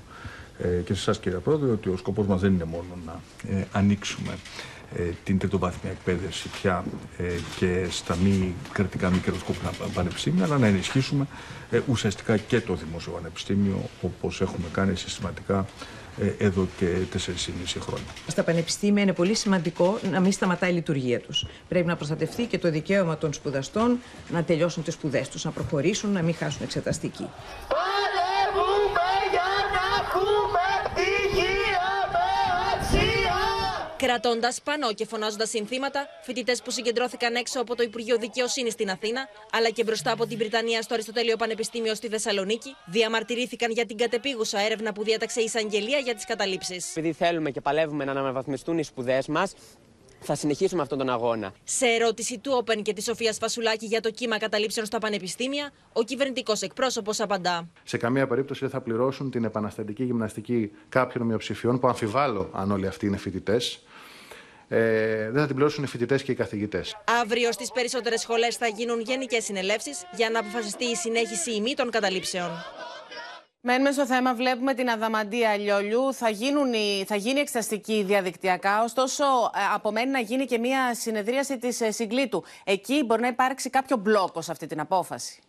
[0.59, 3.67] ε, και σε εσάς κύριε Πρόεδρε ότι ο σκοπός μας δεν είναι μόνο να ε,
[3.73, 4.74] ανοίξουμε ε,
[5.25, 6.85] την τριτοβάθμια εκπαίδευση πια
[7.19, 7.25] ε,
[7.57, 11.27] και στα μη κρατικά μη κερδοσκόπια πανεπιστήμια, αλλά να ενισχύσουμε
[11.71, 15.67] ε, ουσιαστικά και το δημόσιο πανεπιστήμιο, όπως έχουμε κάνει συστηματικά
[16.39, 17.19] εδώ και 4,5
[17.81, 18.07] χρόνια.
[18.27, 21.47] Στα πανεπιστήμια είναι πολύ σημαντικό να μην σταματάει η λειτουργία τους.
[21.69, 23.99] Πρέπει να προστατευτεί και το δικαίωμα των σπουδαστών
[24.31, 27.29] να τελειώσουν τις σπουδές τους, να προχωρήσουν, να μην χάσουν εξεταστική.
[34.07, 39.29] Κρατώντας πανό και φωνάζοντας συνθήματα, φοιτητές που συγκεντρώθηκαν έξω από το Υπουργείο Δικαιοσύνης στην Αθήνα,
[39.53, 44.61] αλλά και μπροστά από την Βρυτανία στο Αριστοτέλειο Πανεπιστήμιο στη Θεσσαλονίκη, διαμαρτυρήθηκαν για την κατεπίγουσα
[44.61, 46.91] έρευνα που διάταξε η εισαγγελία για τις καταλήψεις.
[46.91, 49.53] Επειδή θέλουμε και παλεύουμε να αναβαθμιστούν οι σπουδές μας,
[50.21, 51.53] θα συνεχίσουμε αυτόν τον αγώνα.
[51.65, 56.03] Σε ερώτηση του Open και της Σοφίας Φασουλάκη για το κύμα καταλήψεων στα πανεπιστήμια, ο
[56.03, 57.69] κυβερνητικός εκπρόσωπος απαντά.
[57.85, 62.87] Σε καμία περίπτωση δεν θα πληρώσουν την επαναστατική γυμναστική κάποιων μειοψηφιών που αμφιβάλλω αν όλοι
[62.87, 63.83] αυτοί είναι φοιτητές
[64.69, 66.97] ε, δεν θα την πληρώσουν οι φοιτητές και οι καθηγητές.
[67.23, 71.75] Αύριο στις περισσότερες σχολές θα γίνουν γενικές συνελεύσεις για να αποφασιστεί η συνέχιση ή μη
[71.75, 72.51] των καταλήψεων.
[73.67, 76.15] Μένουμε στο θέμα, βλέπουμε την αδαμαντία λιόλιου.
[76.15, 76.73] Θα, γίνουν
[77.07, 82.45] θα γίνει εξαστική διαδικτυακά, ωστόσο ε, απομένει να γίνει και μια συνεδρίαση της ε, συγκλήτου.
[82.65, 85.41] Εκεί μπορεί να υπάρξει κάποιο μπλόκο σε αυτή την απόφαση.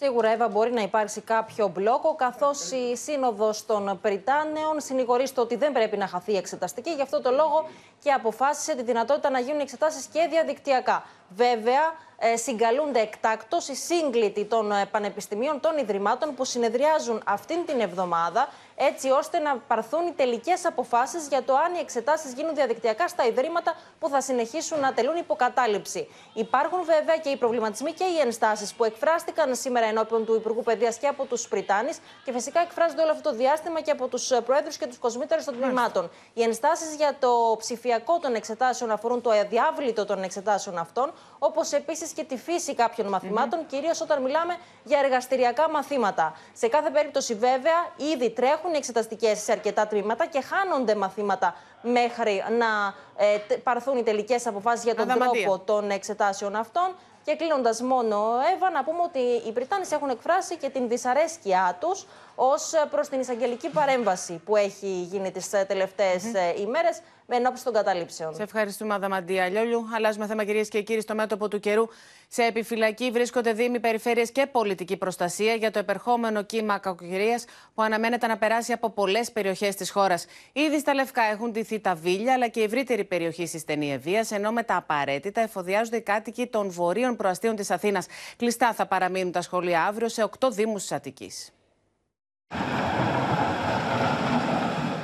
[0.00, 5.72] Σίγουρα, Εύα, μπορεί να υπάρξει κάποιο μπλόκο, καθώς η Σύνοδος των Πριτάνεων συνηγορεί ότι δεν
[5.72, 6.90] πρέπει να χαθεί η εξεταστική.
[6.90, 7.64] Γι' αυτό το λόγο
[8.02, 11.04] και αποφάσισε τη δυνατότητα να γίνουν εξετάσεις και διαδικτυακά.
[11.28, 17.80] Βέβαια, ε, συγκαλούνται εκτάκτως οι σύγκλητοι των ε, πανεπιστημίων, των ιδρυμάτων που συνεδριάζουν αυτήν την
[17.80, 23.08] εβδομάδα έτσι ώστε να παρθούν οι τελικές αποφάσεις για το αν οι εξετάσεις γίνουν διαδικτυακά
[23.08, 26.08] στα ιδρύματα που θα συνεχίσουν να τελούν υποκατάληψη.
[26.34, 30.98] Υπάρχουν βέβαια και οι προβληματισμοί και οι ενστάσεις που εκφράστηκαν σήμερα ενώπιον του Υπουργού Παιδείας
[30.98, 34.40] και από τους Πριτάνης και φυσικά εκφράζονται όλο αυτό το διάστημα και από τους ε,
[34.40, 36.10] προέδρους και τους κοσμήτερου των τμήματων.
[36.34, 42.12] Οι ενστάσεις για το ψηφιακό των εξετάσεων αφορούν το αδιάβλητο των εξετάσεων αυτών, όπως επίσης
[42.12, 43.68] και τη φύση κάποιων μαθημάτων, mm-hmm.
[43.68, 46.36] κυρίως όταν μιλάμε για εργαστηριακά μαθήματα.
[46.52, 52.44] Σε κάθε περίπτωση, βέβαια, ήδη τρέχουν οι εξεταστικές σε αρκετά τμήματα και χάνονται μαθήματα μέχρι
[52.58, 56.94] να ε, παρθούν οι τελικές αποφάσεις για τον τρόπο των εξετάσεων αυτών.
[57.24, 62.06] Και κλείνοντας μόνο, Εύα, να πούμε ότι οι Βρυτάνοι έχουν εκφράσει και την δυσαρέσκειά τους
[62.40, 66.60] ως προς την εισαγγελική παρέμβαση που έχει γίνει τις τελευταίες mm-hmm.
[66.60, 68.34] ημέρες με ενόψει των καταλήψεων.
[68.34, 69.86] Σε ευχαριστούμε, Αδαμαντία Λιόλιου.
[69.94, 71.86] Αλλάζουμε θέμα, κυρίες και κύριοι, στο μέτωπο του καιρού.
[72.28, 78.26] Σε επιφυλακή βρίσκονται δήμοι, περιφέρειες και πολιτική προστασία για το επερχόμενο κύμα κακοκαιρίας που αναμένεται
[78.26, 80.26] να περάσει από πολλές περιοχές της χώρας.
[80.52, 84.26] Ήδη στα Λευκά έχουν ντυθεί τα Βίλια αλλά και η ευρύτερη περιοχή στη στενή Ευεία,
[84.30, 88.06] ενώ με τα απαραίτητα εφοδιάζονται οι κάτοικοι των βορείων προαστίων της Αθήνας.
[88.36, 91.52] Κλειστά θα παραμείνουν τα σχολεία αύριο σε 8 Δήμους της Αττικής.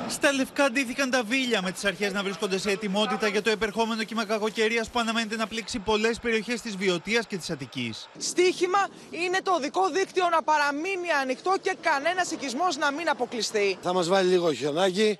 [0.07, 4.03] Στα λευκά ντύθηκαν τα βίλια με τις αρχές να βρίσκονται σε ετοιμότητα για το επερχόμενο
[4.03, 8.09] κύμα κακοκαιρίας που αναμένεται να πλήξει πολλές περιοχές της Βιωτίας και της Αττικής.
[8.17, 13.77] Στίχημα είναι το οδικό δίκτυο να παραμείνει ανοιχτό και κανένας οικισμός να μην αποκλειστεί.
[13.81, 15.19] Θα μας βάλει λίγο χιονάκι.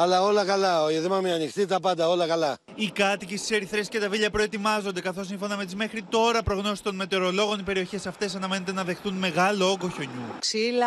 [0.00, 0.92] Αλλά όλα καλά.
[0.92, 2.56] Η με ανοιχτή, τα πάντα όλα καλά.
[2.74, 6.80] Οι κάτοικοι στις Ερυθρές και τα Βίλια προετοιμάζονται, καθώς σύμφωνα με τις μέχρι τώρα προγνώσεις
[6.80, 10.22] των μετεωρολόγων, οι περιοχές αυτές αναμένεται να δεχτούν μεγάλο όγκο χιονιού.
[10.38, 10.86] Ξύλα,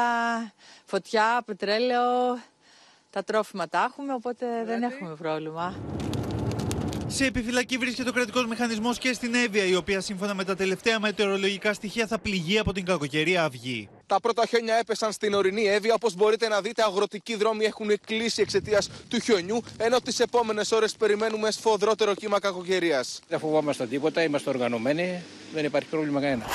[0.85, 2.39] φωτιά, πετρέλαιο,
[3.09, 5.75] τα τρόφιμα τα έχουμε, οπότε δεν έχουμε πρόβλημα.
[7.07, 10.99] Σε επιφυλακή βρίσκεται ο κρατικός μηχανισμός και στην Εύβοια, η οποία σύμφωνα με τα τελευταία
[10.99, 13.89] μετεωρολογικά στοιχεία θα πληγεί από την κακοκαιρία αυγή.
[14.11, 15.93] Τα πρώτα χιόνια έπεσαν στην ορεινή Εύβοια.
[15.93, 20.95] Όπως μπορείτε να δείτε, αγροτικοί δρόμοι έχουν κλείσει εξαιτίας του χιονιού, ενώ τις επόμενες ώρες
[20.95, 23.19] περιμένουμε σφοδρότερο κύμα κακοκαιρίας.
[23.27, 26.45] Δεν φοβόμαστε τίποτα, είμαστε οργανωμένοι, δεν υπάρχει πρόβλημα κανένα.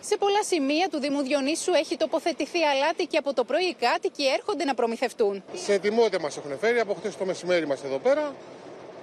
[0.00, 4.26] Σε πολλά σημεία του Δήμου Διονύσου έχει τοποθετηθεί αλάτι και από το πρωί οι κάτοικοι
[4.26, 5.42] έρχονται να προμηθευτούν.
[5.54, 8.34] Σε ετοιμότητα μας έχουν φέρει, από χθες το μεσημέρι είμαστε εδώ πέρα.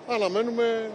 [0.08, 0.90] Αναμένουμε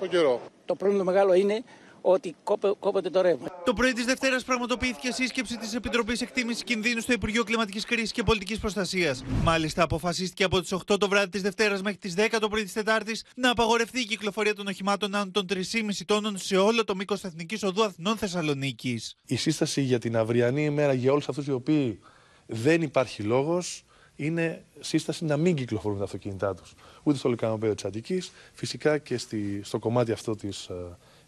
[0.00, 0.40] τον καιρό.
[0.64, 1.64] Το πρόβλημα μεγάλο είναι
[2.06, 2.36] ότι
[2.78, 3.46] κόπονται το ρεύμα.
[3.64, 8.22] Το πρωί της Δευτέρας πραγματοποιήθηκε σύσκεψη της Επιτροπής Εκτίμησης Κινδύνου στο Υπουργείο Κλιματικής Κρίσης και
[8.22, 9.24] Πολιτικής Προστασίας.
[9.42, 12.72] Μάλιστα, αποφασίστηκε από τις 8 το βράδυ της Δευτέρας μέχρι τις 10 το πρωί της
[12.72, 17.24] Τετάρτης να απαγορευτεί η κυκλοφορία των οχημάτων άνω των 3,5 τόνων σε όλο το μήκος
[17.24, 19.16] Εθνικής Οδού Αθηνών Θεσσαλονίκης.
[19.26, 22.00] Η σύσταση για την αυριανή ημέρα για όλους αυτούς οι οποίοι
[22.46, 23.84] δεν υπάρχει λόγος
[24.16, 26.74] είναι σύσταση να μην κυκλοφορούν τα αυτοκίνητά τους.
[27.02, 30.68] Ούτε στο λικανοπέδιο τη Αττική, φυσικά και στη, στο κομμάτι αυτό της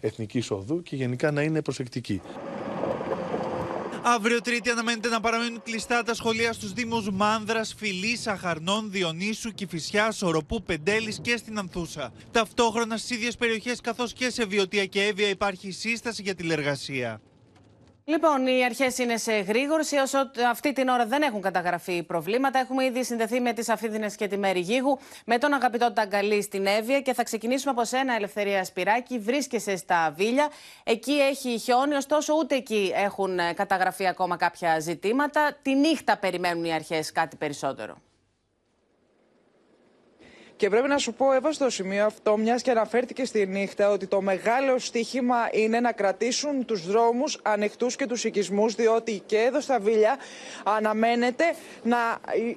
[0.01, 2.21] ε, εθνικής οδού και γενικά να είναι προσεκτικοί.
[4.09, 10.23] Αύριο Τρίτη αναμένεται να παραμείνουν κλειστά τα σχολεία στους Δήμους Μάνδρας, Φιλής, Αχαρνών, Διονύσου, Κηφισιάς,
[10.23, 12.13] Οροπού, Πεντέλης και στην Ανθούσα.
[12.31, 17.21] Ταυτόχρονα στις ίδιες περιοχές καθώς και σε Βιωτία και Εύβοια υπάρχει σύσταση για τηλεργασία.
[18.09, 19.97] Λοιπόν, οι αρχές είναι σε γρήγορση.
[19.97, 22.59] Όσο αυτή την ώρα δεν έχουν καταγραφεί προβλήματα.
[22.59, 26.67] Έχουμε ήδη συνδεθεί με τις Αφίδινες και τη Μέρη Γίγου, με τον αγαπητό Ταγκαλή στην
[26.67, 29.19] Εύβοια και θα ξεκινήσουμε από σένα, Ελευθερία Σπυράκη.
[29.19, 30.49] Βρίσκεσαι στα Βίλια.
[30.85, 35.57] Εκεί έχει χιόνι, ωστόσο ούτε εκεί έχουν καταγραφεί ακόμα κάποια ζητήματα.
[35.63, 37.97] Τη νύχτα περιμένουν οι αρχές κάτι περισσότερο.
[40.57, 44.07] Και πρέπει να σου πω, Εύα, στο σημείο αυτό, μιας και αναφέρθηκε στη νύχτα, ότι
[44.07, 49.61] το μεγάλο στοίχημα είναι να κρατήσουν τους δρόμους ανοιχτούς και τους οικισμούς, διότι και εδώ
[49.61, 50.17] στα Βίλια
[50.65, 51.45] αναμένεται
[51.83, 51.99] να,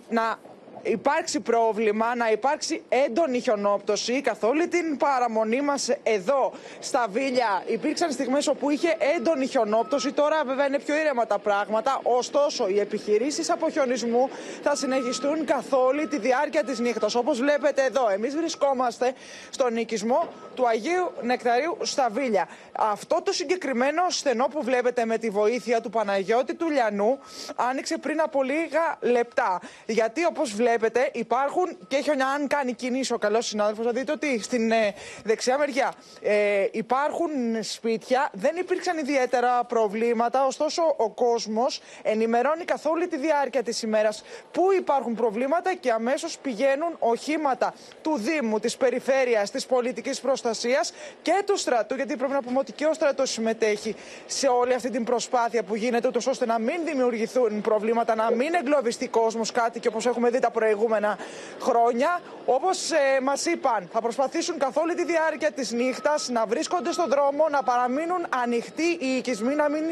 [0.09, 0.39] να
[0.83, 4.21] υπάρξει πρόβλημα, να υπάρξει έντονη χιονόπτωση.
[4.21, 10.11] Καθ' όλη την παραμονή μας εδώ στα Βίλια υπήρξαν στιγμές όπου είχε έντονη χιονόπτωση.
[10.11, 11.99] Τώρα βέβαια είναι πιο ήρεμα τα πράγματα.
[12.03, 14.29] Ωστόσο, οι επιχειρήσεις αποχιονισμού
[14.63, 17.15] θα συνεχιστούν καθ' όλη τη διάρκεια της νύχτας.
[17.15, 19.13] Όπως βλέπετε εδώ, εμείς βρισκόμαστε
[19.49, 22.47] στον οικισμό του Αγίου Νεκταρίου στα Βίλια.
[22.71, 27.19] Αυτό το συγκεκριμένο στενό που βλέπετε με τη βοήθεια του Παναγιώτη του Λιανού
[27.55, 29.61] άνοιξε πριν από λίγα λεπτά.
[29.85, 34.11] Γιατί όπως βλέπετε βλέπετε υπάρχουν και έχει αν κάνει κινήσει ο καλός συνάδελφος, θα δείτε
[34.11, 37.29] ότι στην ε, δεξιά μεριά ε, υπάρχουν
[37.61, 40.45] σπίτια, δεν υπήρξαν ιδιαίτερα προβλήματα.
[40.45, 46.37] Ωστόσο, ο κόσμος ενημερώνει καθ' όλη τη διάρκεια της ημέρας πού υπάρχουν προβλήματα και αμέσως
[46.37, 51.95] πηγαίνουν οχήματα του Δήμου, της Περιφέρειας, της Πολιτικής Προστασίας και του στρατού.
[51.95, 55.75] Γιατί πρέπει να πούμε ότι και ο στρατός συμμετέχει σε όλη αυτή την προσπάθεια που
[55.75, 60.29] γίνεται, ούτως ώστε να μην δημιουργηθούν προβλήματα, να μην εγκλωβιστεί κόσμος κάτι και όπως έχουμε
[60.29, 61.17] δει τα προηγούμενα
[61.59, 62.19] χρόνια.
[62.45, 67.07] Όπως ε, μας είπαν, θα προσπαθήσουν καθ' όλη τη διάρκεια της νύχτας να βρίσκονται στον
[67.09, 69.83] δρόμο, να παραμείνουν ανοιχτοί οι οικισμοί, να μην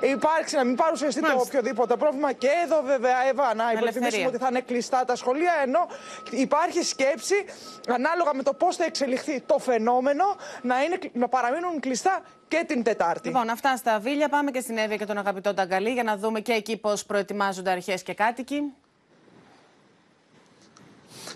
[0.00, 2.32] υπάρξει, να μην παρουσιαστεί το οποιοδήποτε πρόβλημα.
[2.32, 5.86] Και εδώ, βέβαια, Εύα, να υπενθυμίσουμε ότι θα είναι κλειστά τα σχολεία, ενώ
[6.30, 7.44] υπάρχει σκέψη
[7.88, 10.24] ανάλογα με το πώς θα εξελιχθεί το φαινόμενο
[10.62, 13.28] να, είναι, να παραμείνουν κλειστά και την Τετάρτη.
[13.28, 14.28] Λοιπόν, αυτά στα Βίλια.
[14.28, 17.70] Πάμε και στην Εύη και τον αγαπητό Ταγκαλή για να δούμε και εκεί πώς προετοιμάζονται
[17.70, 18.72] αρχές και κάτοικοι.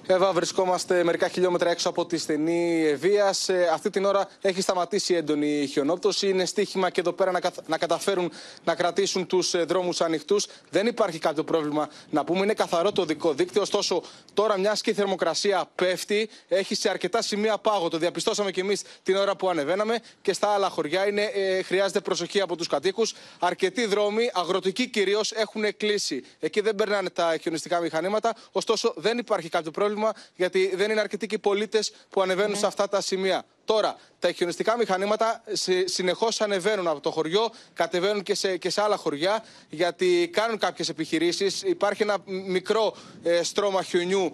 [0.07, 3.35] Εύα, βρισκόμαστε μερικά χιλιόμετρα έξω από τη στενή Ευεία.
[3.73, 6.29] Αυτή την ώρα έχει σταματήσει η έντονη χιονόπτωση.
[6.29, 8.33] Είναι στίχημα και εδώ πέρα να, να καταφέρουν
[8.65, 10.47] να κρατήσουν τους ε, δρόμους ανοιχτούς.
[10.71, 12.41] Δεν υπάρχει κάποιο πρόβλημα να πούμε.
[12.41, 13.63] Είναι καθαρό το δικό δίκτυο.
[13.63, 14.03] Ωστόσο,
[14.35, 17.89] τώρα μιας και η θερμοκρασία πέφτει, έχει σε αρκετά σημεία πάγο.
[17.89, 22.01] Το διαπιστώσαμε κι εμείς την ώρα που ανεβαίναμε και στα άλλα χωριά είναι, ε, χρειάζεται
[22.01, 23.15] προσοχή από τους κατοίκους.
[23.39, 26.25] Αρκετοί δρόμοι, αγροτικοί κυρίως, έχουν κλείσει.
[26.41, 28.35] Εκεί δεν περνάνε τα χιονιστικά μηχανήματα.
[28.53, 29.91] Ωστόσο, δεν υπάρχει κάποιο πρόβλημα
[30.35, 32.57] γιατί δεν είναι αρκετοί και οι πολίτες που ανεβαίνουν ναι.
[32.57, 33.45] σε αυτά τα σημεία.
[33.65, 35.43] Τώρα, τα χιονιστικά μηχανήματα
[35.85, 40.89] συνεχώς ανεβαίνουν από το χωριό, κατεβαίνουν και σε, και σε άλλα χωριά, γιατί κάνουν κάποιες
[40.89, 41.63] επιχειρήσεις.
[41.63, 44.33] Υπάρχει ένα μικρό ε, στρώμα χιονιού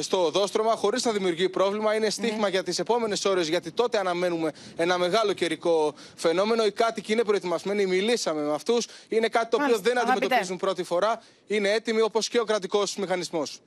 [0.00, 1.94] στο οδόστρωμα, χωρίς να δημιουργεί πρόβλημα.
[1.94, 6.64] Είναι στίγμα για τις επόμενες ώρες, γιατί τότε αναμένουμε ένα μεγάλο καιρικό φαινόμενο.
[6.64, 8.86] Οι κάτοικοι είναι προετοιμασμένοι, μιλήσαμε με αυτούς.
[9.08, 11.22] Είναι κάτι το οποίο δεν αντιμετωπίζουν πρώτη φορά.
[11.46, 13.60] Είναι έτοιμοι όπως και ο κρατικός μηχανισμός.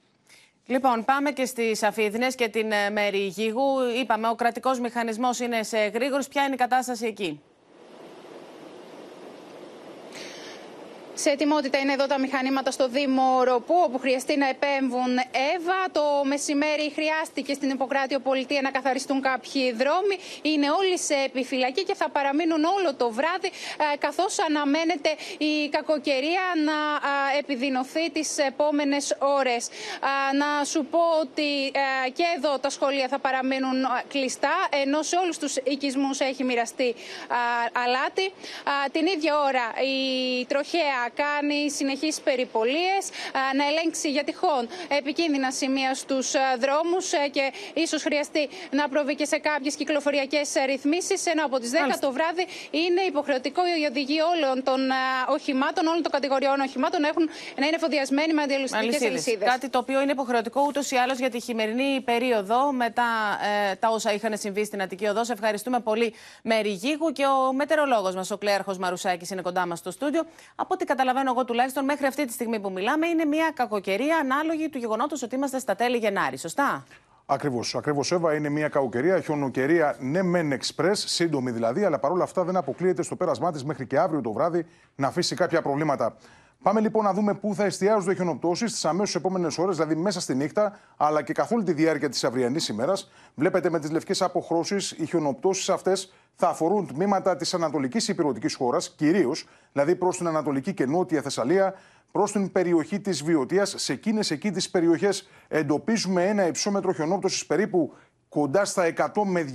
[0.67, 3.79] Λοιπόν, πάμε και στις Αφίδνες και την ε, Μέρη Γίγου.
[4.01, 6.23] Είπαμε, ο κρατικός μηχανισμός είναι σε γρήγορο.
[6.29, 7.41] Ποια είναι η κατάσταση εκεί;
[11.17, 15.17] Σε ετοιμότητα είναι εδώ τα μηχανήματα στο Δήμο Ροπού, όπου χρειαστεί να επέμβουν
[15.55, 15.89] Εύα.
[15.91, 20.17] Το μεσημέρι χρειάστηκε στην Ιπποκράτιο Πολιτεία να καθαριστούν κάποιοι δρόμοι.
[20.41, 23.47] Είναι όλοι σε επιφυλακή και θα παραμείνουν όλο το βράδυ,
[23.93, 26.73] ε, καθώς αναμένεται η κακοκαιρία να
[27.37, 29.69] επιδεινωθεί τις επόμενες ώρες.
[30.33, 31.65] Να σου πω ότι
[32.05, 36.95] ε, και εδώ τα σχολεία θα παραμείνουν κλειστά, ενώ σε όλους τους οικισμούς έχει μοιραστεί
[37.85, 38.33] αλάτι.
[38.91, 43.03] Την ίδια ώρα η τροχέα κάνει συνεχεί περιπολίες,
[43.55, 49.37] να ελέγξει για τυχόν επικίνδυνα σημεία στους δρόμους και ίσως χρειαστεί να προβεί και σε
[49.37, 51.25] κάποιες κυκλοφοριακές ρυθμίσεις.
[51.25, 54.79] Ενώ από τις 10 το βράδυ είναι υποχρεωτικό οι οδηγοί όλων των
[55.29, 59.49] οχημάτων, όλων των κατηγοριών οχημάτων να, έχουν, να είναι εφοδιασμένοι με αντιαλουστικέ αλυσίδες.
[59.49, 63.03] Κάτι το οποίο είναι υποχρεωτικό ούτως ή άλλως για τη χειμερινή περίοδο μετά
[63.71, 65.23] ε, τα όσα είχαν συμβεί στην Αττική Οδό.
[65.23, 66.13] Σε ευχαριστούμε πολύ,
[66.43, 67.11] Μέρη Γίγου.
[67.11, 70.25] Και ο μετερολόγος μας, ο Κλέαρχος Μαρουσάκης, είναι κοντά μας στο στούντιο.
[70.55, 74.69] Από ό,τι καταλαβαίνω εγώ τουλάχιστον μέχρι αυτή τη στιγμή που μιλάμε, είναι μια κακοκαιρία ανάλογη
[74.69, 76.37] του γεγονότος ότι είμαστε στα τέλη Γενάρη.
[76.37, 76.83] Σωστά;
[77.25, 77.75] Ακριβώς.
[77.75, 82.55] Ακριβώς, Εύα, είναι μια κακοκαιρία, χιονοκαιρία, ναι, μεν εξπρέ, σύντομη δηλαδή, αλλά παρόλα αυτά δεν
[82.55, 86.15] αποκλείεται στο πέρασμά της μέχρι και αύριο το βράδυ να αφήσει κάποια προβλήματα.
[86.65, 90.19] Πάμε λοιπόν να δούμε πού θα εστιάζονται οι χιονοπτώσεις τι αμέσως επόμενες ώρες, δηλαδή μέσα
[90.19, 93.11] στη νύχτα, αλλά και καθ' όλη τη διάρκεια της αυριανής ημέρας.
[93.35, 98.93] Βλέπετε με τις λευκές αποχρώσεις, οι χιονοπτώσεις αυτές θα αφορούν τμήματα της ανατολικής υπηρετικής χώρας,
[98.97, 101.73] κυρίως, δηλαδή προς την ανατολική και νότια Θεσσαλία,
[102.11, 103.65] προς την περιοχή της Βιωτία.
[103.65, 107.93] Σε εκείνες εκεί τις περιοχές εντοπίζουμε ένα υψόμετρο χιονόπτωσης περίπου
[108.35, 109.45] κοντά στα 100 με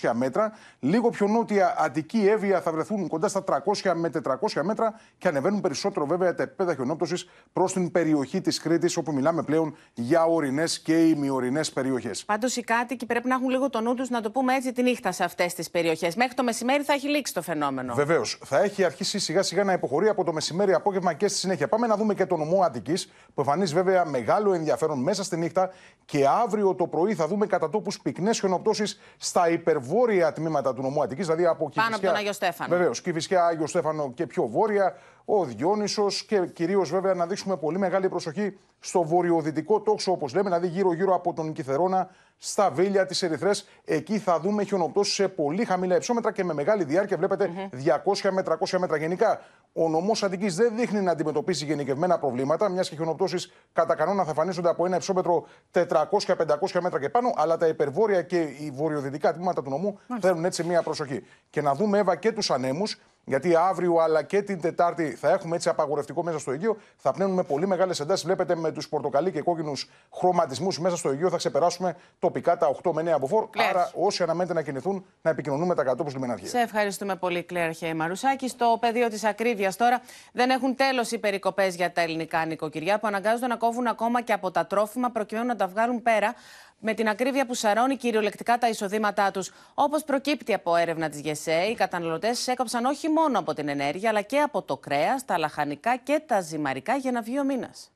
[0.00, 0.52] 200 μέτρα.
[0.80, 3.44] Λίγο πιο νότια Αττική Εύβοια θα βρεθούν κοντά στα
[3.82, 8.60] 300 με 400 μέτρα και ανεβαίνουν περισσότερο βέβαια τα επίπεδα χιονόπτωσης προς την περιοχή της
[8.60, 12.24] Κρήτης, όπου μιλάμε πλέον για ορεινές και ημιορεινές περιοχές.
[12.24, 14.82] Πάντως οι κάτοικοι πρέπει να έχουν λίγο το νου τους, να το πούμε έτσι, τη
[14.82, 16.16] νύχτα σε αυτές τις περιοχές.
[16.16, 17.94] Μέχρι το μεσημέρι θα έχει λήξει το φαινόμενο.
[17.94, 18.38] Βεβαίως.
[18.44, 21.68] Θα έχει αρχίσει σιγά σιγά να υποχωρεί από το μεσημέρι, απόγευμα και στη συνέχεια.
[21.68, 25.70] Πάμε να δούμε και τον νομό Αττικής, που εμφανίζει βέβαια μεγάλο ενδιαφέρον μέσα στη νύχτα
[26.04, 30.82] και αύριο το πρωί θα δούμε κατά τόπους πυκνέ πυκνέ χιονοπτώσει στα υπερβόρεια τμήματα του
[30.82, 32.76] νομού Αττικής, δηλαδή από Πάνω από τον Άγιο Στέφανο.
[32.76, 34.96] Βεβαίως, Κυφυσιά, Άγιο Στέφανο και πιο βόρεια,
[35.28, 40.48] ο Διόνυσος και κυρίως βέβαια να δείξουμε πολύ μεγάλη προσοχή στο βορειοδυτικό τόξο, όπως λέμε,
[40.48, 42.08] δηλαδή γύρω-γύρω από τον Κιθερόνα,
[42.38, 43.68] στα Βίλια, τι Ερυθρές.
[43.84, 47.16] Εκεί θα δούμε χιονοπτώσεις σε πολύ χαμηλά υψόμετρα και με μεγάλη διάρκεια.
[47.16, 48.96] Βλέπετε 200 με 300 μέτρα.
[48.96, 49.40] Γενικά,
[49.72, 54.28] ο νομός Αττικής δεν δείχνει να αντιμετωπίσει γενικευμένα προβλήματα, μιας και χιονοπτώσεις κατά κανόνα θα
[54.28, 59.62] εμφανίζονται από ένα υψόμετρο 400-500 μέτρα και πάνω, αλλά τα υπερβόρεια και οι βορειοδυτικά τμήματα
[59.62, 61.22] του νομού θέλουν έτσι μια προσοχή.
[61.50, 65.56] Και να δούμε, Εύα, και τους ανέμους, γιατί αύριο αλλά και την Τετάρτη θα έχουμε
[65.56, 66.76] έτσι απαγορευτικό μέσα στο Αιγαίο.
[66.96, 68.24] Θα πνέουν με πολύ μεγάλες εντάσεις.
[68.24, 72.92] Βλέπετε με τους πορτοκαλί και κόκκινους χρωματισμούς μέσα στο Αιγαίο θα ξεπεράσουμε τοπικά τα 8
[72.92, 73.48] με 9 μποφόρ.
[73.70, 76.48] Άρα όσοι αναμένεται να κινηθούν να επικοινωνούμε τα κατόπου λιμενάρχια.
[76.48, 78.48] Σε ευχαριστούμε πολύ, Κλέρ Μαρουσάκη.
[78.48, 80.00] Στο πεδίο της ακρίβειας τώρα
[80.32, 84.32] δεν έχουν τέλος οι περικοπές για τα ελληνικά νοικοκυριά που αναγκάζονται να κόβουν ακόμα και
[84.32, 86.34] από τα τρόφιμα προκειμένου να τα βγάλουν πέρα
[86.80, 89.52] με την ακρίβεια που σαρώνει κυριολεκτικά τα εισοδήματά τους.
[89.74, 94.20] Όπως προκύπτει από έρευνα της ΓΕΣΕ, οι καταναλωτές έκοψαν όχι μόνο από την ενέργεια, αλλά
[94.20, 97.90] και από το κρέας, τα λαχανικά και τα ζυμαρικά για να βγει ο μήνας.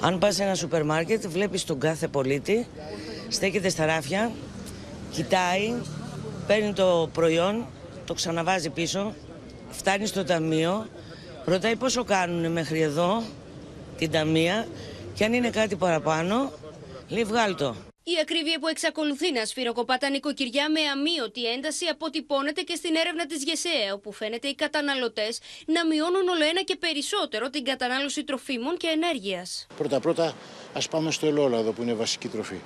[0.00, 2.66] Αν πας σε ένα σούπερ μάρκετ, βλέπεις τον κάθε πολίτη,
[3.28, 4.30] στέκεται στα ράφια,
[5.10, 5.74] κοιτάει,
[6.46, 7.66] παίρνει το προϊόν,
[8.04, 9.14] το ξαναβάζει πίσω,
[9.70, 10.86] φτάνει στο ταμείο,
[11.44, 13.22] ρωτάει πόσο κάνουν μέχρι εδώ
[13.98, 14.66] την ταμεία
[15.14, 16.52] και αν είναι κάτι παραπάνω,
[17.08, 17.74] λέει βγάλ το.
[18.04, 23.26] Η ακρίβεια που εξακολουθεί να σφυροκοπά τα νοικοκυριά με αμύωτη ένταση αποτυπώνεται και στην έρευνα
[23.26, 28.76] της ΓΕΣΕ, όπου φαίνεται οι καταναλωτές να μειώνουν όλο ένα και περισσότερο την κατανάλωση τροφίμων
[28.76, 29.66] και ενέργειας.
[29.76, 30.34] Πρώτα-πρώτα,
[30.72, 32.60] ας πάμε στο ελαιόλαδο που είναι βασική τροφή.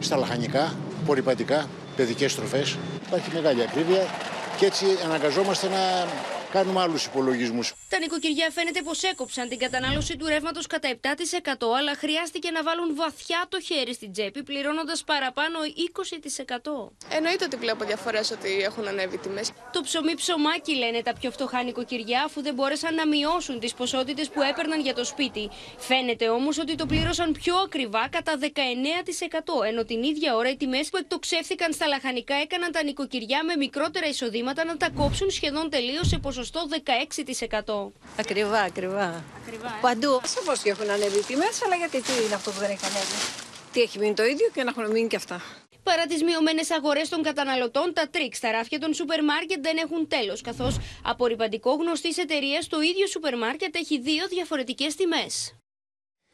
[0.00, 2.76] Στα λαχανικά, πολυπατικά, παιδικές τροφές.
[3.06, 4.06] Υπάρχει μεγάλη ακρίβεια
[4.58, 6.06] και έτσι αναγκαζόμαστε να
[6.52, 7.74] κάνουμε άλλους υπολογισμούς.
[7.88, 10.96] Τα νοικοκυριά φαίνεται πως έκοψαν την κατανάλωση του ρεύματος κατά 7%,
[11.78, 16.92] αλλά χρειάστηκε να βάλουν βαθιά το χέρι στην τσέπη, πληρώνοντας παραπάνω 20%.
[17.16, 19.52] Εννοείται ότι βλέπω διαφορές ότι έχουν ανέβει τιμές.
[19.72, 24.28] Το ψωμί ψωμάκι λένε τα πιο φτωχά νοικοκυριά, αφού δεν μπόρεσαν να μειώσουν τις ποσότητες
[24.28, 25.50] που έπαιρναν για το σπίτι.
[25.78, 28.46] Φαίνεται όμως ότι το πλήρωσαν πιο ακριβά κατά 19%,
[29.66, 34.06] ενώ την ίδια ώρα οι τιμές που εκτοξεύθηκαν στα λαχανικά έκαναν τα νοικοκυριά με μικρότερα
[34.06, 37.92] εισοδήματα να τα κόψουν σχεδόν τελείως σε ποσοστό 16%.
[38.18, 39.24] Ακριβά, ακριβά.
[39.42, 40.20] Ακριβά ε; Παντού.
[40.24, 43.16] Σαφώ και έχουν ανέβει οι τιμές, αλλά γιατί τι είναι αυτό που δεν έχει ανέβει;
[43.72, 45.42] Τι έχει μείνει το ίδιο και να έχουν μείνει και αυτά.
[45.82, 50.08] Παρά τις μειωμένες αγορές των καταναλωτών, τα τρίξ στα ράφια των σούπερ μάρκετ δεν έχουν
[50.08, 50.40] τέλος.
[50.40, 55.59] Καθώς απορριπαντικό γνωστής εταιρείας, το ίδιο σούπερ μάρκετ έχει δύο διαφορετικές τιμές.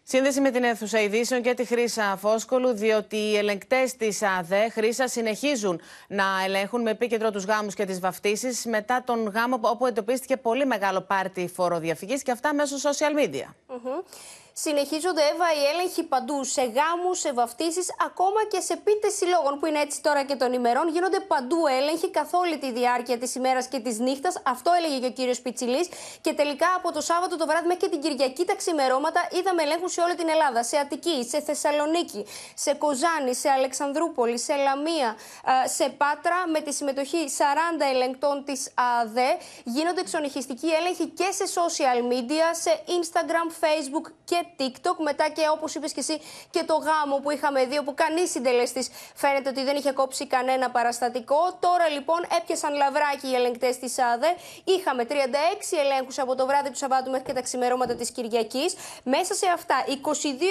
[0.08, 5.08] Σύνδεση με την αίθουσα ειδήσεων και τη Χρήσα Φόσκολου, διότι οι ελεγκτές της ΑΔΕ Χρήσα
[5.08, 10.36] συνεχίζουν να ελέγχουν με επίκεντρο τους γάμους και τις βαφτίσεις μετά τον γάμο όπου εντοπίστηκε
[10.36, 13.54] πολύ μεγάλο πάρτι φοροδιαφυγής και αυτά μέσω social media.
[14.58, 16.44] Συνεχίζονται Εύα οι έλεγχοι παντού.
[16.44, 20.52] Σε γάμους, σε βαφτίσεις, ακόμα και σε πίτες συλλόγων που είναι έτσι τώρα και των
[20.52, 20.88] ημερών.
[20.88, 24.42] Γίνονται παντού έλεγχοι καθ' όλη τη διάρκεια της ημέρας και της νύχτας.
[24.44, 25.88] Αυτό έλεγε και ο κύριος Πιτσιλής.
[26.20, 29.92] Και τελικά από το Σάββατο το βράδυ μέχρι και την Κυριακή τα ξημερώματα είδαμε ελέγχους
[29.92, 30.62] σε όλη την Ελλάδα.
[30.62, 35.16] Σε Αττική, σε Θεσσαλονίκη, σε Κοζάνη, σε Αλεξανδρούπολη, σε Λαμία,
[35.64, 39.36] σε Πάτρα με τη συμμετοχή 40 ελεγκτών της ΑΔΕ.
[39.64, 44.96] Γίνονται εξονυχιστικοί έλεγχοι και σε social media, σε Instagram, Facebook και TikTok.
[44.98, 48.88] Μετά και όπως είπες και εσύ και το γάμο που είχαμε δει, όπου κανείς συντελεστής
[49.14, 51.56] φαίνεται ότι δεν είχε κόψει κανένα παραστατικό.
[51.60, 54.34] Τώρα λοιπόν έπιασαν λαβράκι οι ελεγκτές της ΑΔΕ.
[54.64, 55.14] Είχαμε 36
[55.84, 58.74] ελέγχους από το βράδυ του Σαββάτου μέχρι και τα ξημερώματα της Κυριακής.
[59.02, 59.92] Μέσα σε αυτά, 22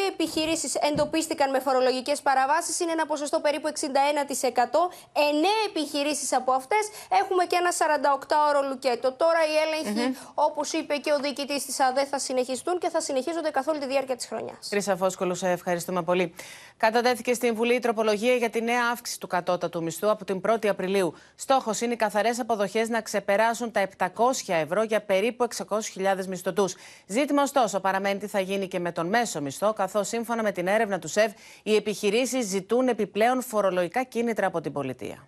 [0.08, 2.79] επιχειρήσεις εντοπίστηκαν με φορολογικές παραβάσεις.
[2.79, 4.89] Είναι ένα ποσοστό περίπου 61%.
[5.13, 5.19] 9
[5.67, 6.89] επιχειρήσεις από αυτές
[7.21, 9.12] έχουμε και ένα 48ωρο λουκέτο.
[9.12, 10.31] Τώρα οι έλεγχοι, mm-hmm.
[10.34, 13.91] όπως είπε και ο διοικητής της ΑΔΕ, θα συνεχιστούν και θα συνεχίζονται καθ' όλη τη
[13.91, 14.67] διάρκεια της χρονιάς.
[14.69, 16.34] Χρήσα Φόσκολου, σε ευχαριστούμε πολύ.
[16.78, 20.67] Κατατέθηκε στην Βουλή η τροπολογία για τη νέα αύξηση του κατώτατου μισθού από την 1η
[20.67, 21.13] Απριλίου.
[21.36, 24.08] Στόχος είναι οι καθαρές αποδοχές να ξεπεράσουν τα 700
[24.48, 26.76] ευρώ για περίπου 600.000 μισθωτούς.
[27.08, 30.67] Ζήτημα ωστόσο παραμένει τι θα γίνει και με τον μέσο μισθό, καθώς σύμφωνα με την
[30.67, 31.32] έρευνα του ΣΕΒ,
[31.63, 35.28] οι επιχειρήσεις ζητούν επιπλέον φορολογικά κίνητρα από την πολιτεία.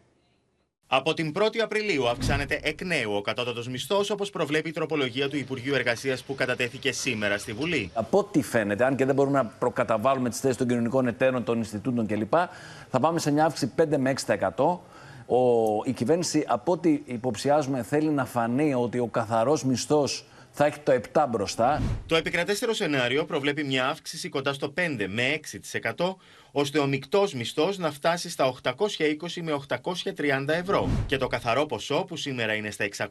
[0.89, 5.37] Από την 1η Απριλίου αυξάνεται εκ νέου ο κατώτατος μισθός, όπως προβλέπει η τροπολογία του
[5.37, 7.91] Υπουργείου Εργασίας που κατατέθηκε σήμερα στη Βουλή.
[7.93, 11.57] Από ό,τι φαίνεται, αν και δεν μπορούμε να προκαταβάλουμε τις θέσεις των κοινωνικών εταίρων, των
[11.57, 12.33] Ινστιτούτων κλπ.,
[12.89, 14.79] θα πάμε σε μια αύξηση 5 με 6%.
[15.25, 15.39] Ο,
[15.85, 20.99] η κυβέρνηση, από ό,τι υποψιάζουμε, θέλει να φανεί ότι ο καθαρός μισθός θα έχει το
[21.13, 21.81] 7 μπροστά.
[22.05, 25.39] Το επικρατέστερο σενάριο προβλέπει μια αύξηση κοντά στο 5 με
[25.95, 26.15] 6%,
[26.59, 28.73] ώστε ο μεικτός μισθός να φτάσει στα 820
[29.41, 33.09] με 830 ευρώ και το καθαρό ποσό που σήμερα είναι στα 667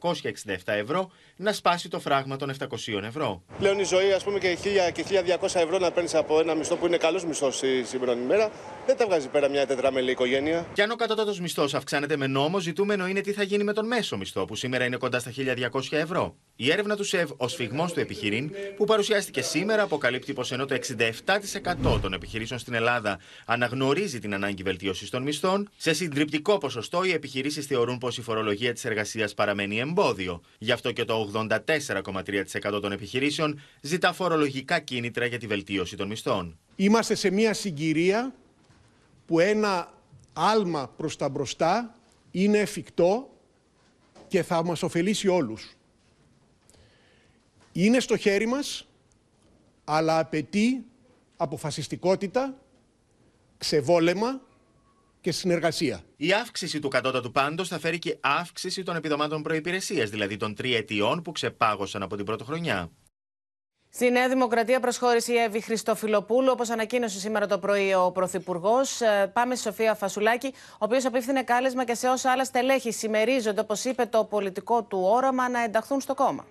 [0.65, 3.43] ευρώ να σπάσει το φράγμα των 700 ευρώ.
[3.59, 5.05] Πλέον η ζωή, ας πούμε, και 1000 και
[5.41, 8.51] 1200 ευρώ να παίρνεις από ένα μισθό που είναι καλός μισθός η σημερινή ημέρα,
[8.87, 10.67] δεν τα βγάζει πέρα μια τετραμελή οικογένεια.
[10.73, 13.87] Και αν ο κατώτατος μισθός αυξάνεται με νόμο, ζητούμενο είναι τι θα γίνει με τον
[13.87, 16.37] μέσο μισθό, που σήμερα είναι κοντά στα 1200 ευρώ.
[16.57, 20.75] Η έρευνα του ΣΕΒ, ο σφιγμό του επιχειρήν, που παρουσιάστηκε σήμερα, αποκαλύπτει πως ενώ το
[20.75, 27.13] 67% των επιχειρήσεων στην Ελλάδα αναγνωρίζει την ανάγκη βελτίωσης των μισθών, σε συντριπτικό ποσοστό οι
[27.13, 30.41] επιχειρήσεις θεωρούν πως η φορολογία της εργασίας παραμένει εμπόδιο.
[30.59, 36.59] Γι' αυτό και το 84,3% των επιχειρήσεων ζητά φορολογικά κίνητρα για τη βελτίωση των μισθών.
[36.77, 38.35] Είμαστε σε μια συγκυρία
[39.27, 39.93] που ένα
[40.33, 41.95] άλμα προς τα μπροστά
[42.31, 43.31] είναι εφικτό
[44.29, 45.77] και θα μας ωφελήσει όλους.
[47.73, 48.87] Είναι στο χέρι μας,
[49.85, 50.85] αλλά απαιτεί
[51.37, 52.55] αποφασιστικότητα,
[53.59, 54.41] ξεβόλεμα
[55.21, 56.03] και συνεργασία.
[56.17, 61.23] Η αύξηση του κατώτατου πάντως θα φέρει και αύξηση των επιδομάτων προπηρεσία, δηλαδή των τριετιών
[61.23, 62.91] που ξεπάγωσαν από την πρώτη χρονιά.
[63.91, 69.01] Στη Νέα Δημοκρατία προσχώρησε η Εύη Χριστοφιλοπούλου, όπως ανακοίνωσε σήμερα το πρωί ο Πρωθυπουργός.
[69.01, 73.61] Ε, πάμε στη Σοφία Φασουλάκη, ο οποίος απίφθινε κάλεσμα και σε όσα άλλα στελέχη συμμερίζονται,
[73.61, 76.45] όπως είπε, το πολιτικό του όραμα να ενταχθούν στο κόμμα.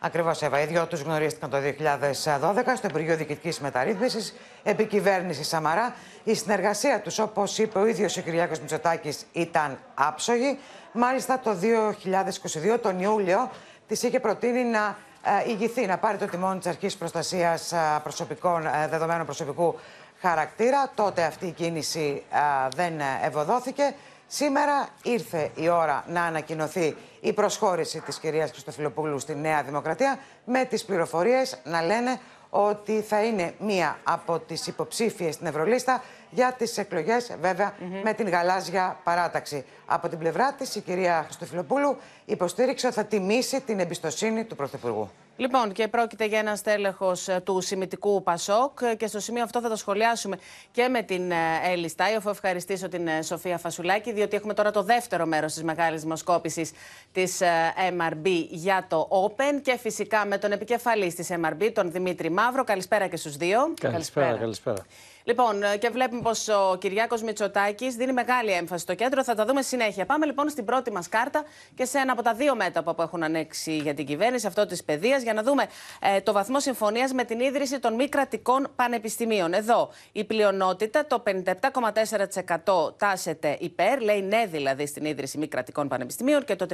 [0.00, 0.60] Ακριβώς, Εύα.
[0.60, 5.94] Οι δυο τους γνωρίστηκαν το 2012 στο Υπουργείο Διοικητικής Μεταρρύθμισης, επί κυβέρνηση Σαμαρά.
[6.24, 10.58] Η συνεργασία τους, όπως είπε ο ίδιος ο Κυριάκος Μητσοτάκης, ήταν άψογη.
[10.92, 13.50] Μάλιστα, το 2022, τον Ιούλιο,
[13.88, 14.96] της είχε προτείνει να
[15.46, 19.78] ε, ηγηθεί, να πάρει το τιμόνι της Αρχής Προστασίας ε, Προσωπικών ε, Δεδομένων Προσωπικού
[20.20, 20.90] Χαρακτήρα.
[20.94, 22.22] Τότε αυτή η κίνηση
[22.74, 22.92] δεν
[23.24, 23.94] ευωδόθηκε.
[24.26, 30.64] Σήμερα ήρθε η ώρα να ανακοινωθεί η προσχώρηση της κυρίας Χριστοφιλοπούλου στη Νέα Δημοκρατία με
[30.64, 36.78] τις πληροφορίες να λένε ότι θα είναι μία από τις υποψήφιες στην Ευρωλίστα για τις
[36.78, 39.64] εκλογές βέβαια με την γαλάζια παράταξη.
[39.86, 45.10] Από την πλευρά της η κυρία Χριστοφιλοπούλου υποστήριξε ότι θα τιμήσει την εμπιστοσύνη του Πρωθυπουργού.
[45.40, 49.68] Λοιπόν, και πρόκειται για ένα στέλεχος ε, του σημητικού Πασόκ και στο σημείο αυτό θα
[49.68, 50.38] το σχολιάσουμε
[50.70, 54.70] και με την ε, Έλλη Στάι, αφού ευχαριστήσω την ε, Σοφία Φασουλάκη, διότι έχουμε τώρα
[54.70, 56.72] το δεύτερο μέρος της μεγάλης δημοσκόπησης
[57.12, 57.40] της
[57.98, 62.64] MRB για το Open και φυσικά με τον επικεφαλής της MRB, τον Δημήτρη Μαύρο.
[62.64, 63.74] Καλησπέρα και στους δύο.
[63.80, 64.84] Καλησπέρα, καλησπέρα.
[65.28, 69.24] Λοιπόν, ε, και βλέπουμε πως ο Κυριάκος Μητσοτάκης δίνει μεγάλη έμφαση στο κέντρο.
[69.24, 70.06] Θα τα δούμε συνέχεια.
[70.06, 73.22] Πάμε λοιπόν στην πρώτη μας κάρτα και σε ένα από τα δύο μέτωπα που έχουν
[73.22, 75.66] ανοίξει για την κυβέρνηση, αυτό της παιδείας, για να δούμε
[76.00, 79.52] ε, το βαθμό συμφωνίας με την ίδρυση των μη κρατικών πανεπιστημίων.
[79.52, 81.22] Εδώ η πλειονότητα, το
[82.64, 86.66] 57,4% τάσεται υπέρ, λέει ναι δηλαδή στην ίδρυση μη κρατικών πανεπιστημίων και το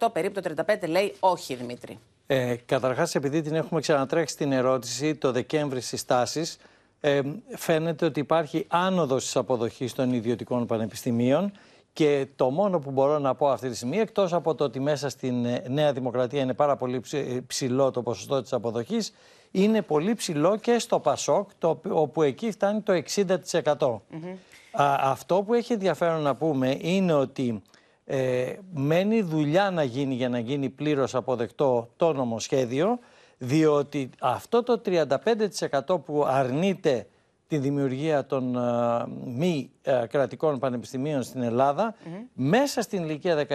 [0.00, 1.98] 34,8% περίπου το 35% λέει όχι, Δημήτρη.
[2.26, 6.58] Ε, Καταρχάς, επειδή την έχουμε ξανατρέξει την ερώτηση το Δεκέμβρη στις τάσεις,
[7.00, 7.20] ε,
[7.56, 11.52] φαίνεται ότι υπάρχει άνοδος της αποδοχής των ιδιωτικών πανεπιστημίων
[11.92, 15.08] Και το μόνο που μπορώ να πω αυτή τη στιγμή, εκτός από το ότι μέσα
[15.08, 19.12] στην ε, Νέα Δημοκρατία είναι πάρα πολύ ψη- ε, ψηλό το ποσοστό της αποδοχής,
[19.50, 24.00] είναι πολύ ψηλό και στο Πασόκ, το, οπ- όπου εκεί φτάνει το 60%.
[24.72, 27.62] Α, αυτό που έχει ενδιαφέρον να πούμε είναι ότι
[28.04, 32.98] ε, μένει δουλειά να γίνει για να γίνει πλήρως αποδεκτό το νομοσχέδιο,
[33.42, 37.06] διότι αυτό το 35% που αρνείται
[37.46, 38.60] τη δημιουργία των ε,
[39.24, 41.94] μη ε, κρατικών πανεπιστημίων στην Ελλάδα,
[42.32, 43.46] μέσα στην ηλικία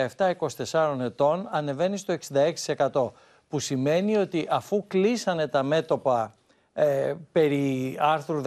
[0.71, 2.15] 17-24 ετών ανεβαίνει στο
[2.91, 3.12] 66%.
[3.48, 6.34] Που σημαίνει ότι αφού κλείσανε τα μέτωπα
[6.74, 8.42] ε, περί άρθρου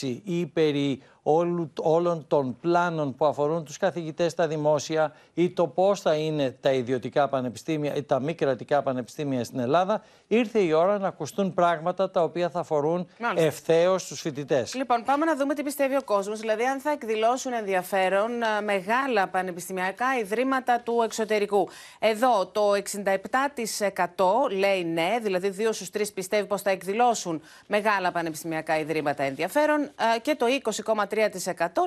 [0.00, 5.66] 16 ή περί όλου, όλων των πλάνων που αφορούν τους καθηγητές στα δημόσια ή το
[5.66, 10.72] πώς θα είναι τα ιδιωτικά πανεπιστήμια ή τα μη κρατικά πανεπιστήμια στην Ελλάδα, ήρθε η
[10.72, 13.46] ώρα να ακουστούν πράγματα τα οποία θα αφορούν Μάλιστα.
[13.46, 14.74] ευθέως τους φοιτητές.
[14.74, 16.40] Λοιπόν, πάμε να δούμε τι πιστεύει ο κόσμος.
[16.40, 21.68] Δηλαδή, αν θα εκδηλώσουν ενδιαφέρον ε, μεγάλα πανεπιστημιακά ιδρύματα του εξωτερικού.
[21.98, 28.78] Εδώ το 67% λέει ναι, δηλαδή 2 στους 3 πιστεύει πως θα εκδηλώσουν μεγάλα πανεπιστημιακά
[28.78, 31.11] ιδρύματα ενδιαφέρον ε, και το 20,3%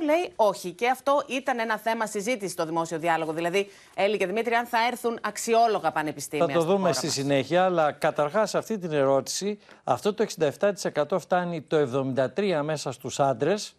[0.02, 0.72] λέει όχι.
[0.72, 3.34] Και αυτό ήταν ένα θέμα συζήτησης στο δημόσιο διάλογο.
[3.34, 6.46] Δηλαδή, Έλλη και Δημήτρη, αν θα έρθουν αξιόλογα πανεπιστήμια.
[6.46, 7.16] Θα το στη δούμε χώρα στη μας.
[7.16, 13.20] συνέχεια, αλλά καταρχάς σε αυτή την ερώτηση, αυτό το 67% φτάνει το 73% μέσα στους
[13.20, 13.76] άντρες,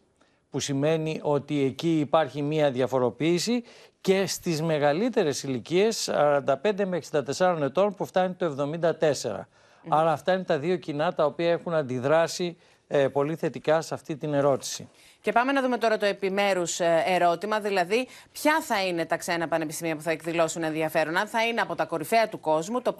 [0.50, 3.64] που σημαίνει ότι εκεί υπάρχει μία διαφοροποίηση
[4.00, 6.10] και στις μεγαλύτερες ηλικίες,
[6.44, 9.48] 45 με 64 ετών, που φτάνει το 74%.
[9.88, 12.56] Άρα αυτά είναι τα δύο κοινά τα οποία έχουν αντιδράσει
[12.88, 14.88] ε, πολύ θετικά σε αυτή την ερώτηση.
[15.26, 19.96] Και πάμε να δούμε τώρα το επιμέρους ερώτημα, δηλαδή ποια θα είναι τα ξένα πανεπιστήμια
[19.96, 21.16] που θα εκδηλώσουν ενδιαφέρον.
[21.16, 22.96] Αν θα είναι από τα κορυφαία του κόσμου, το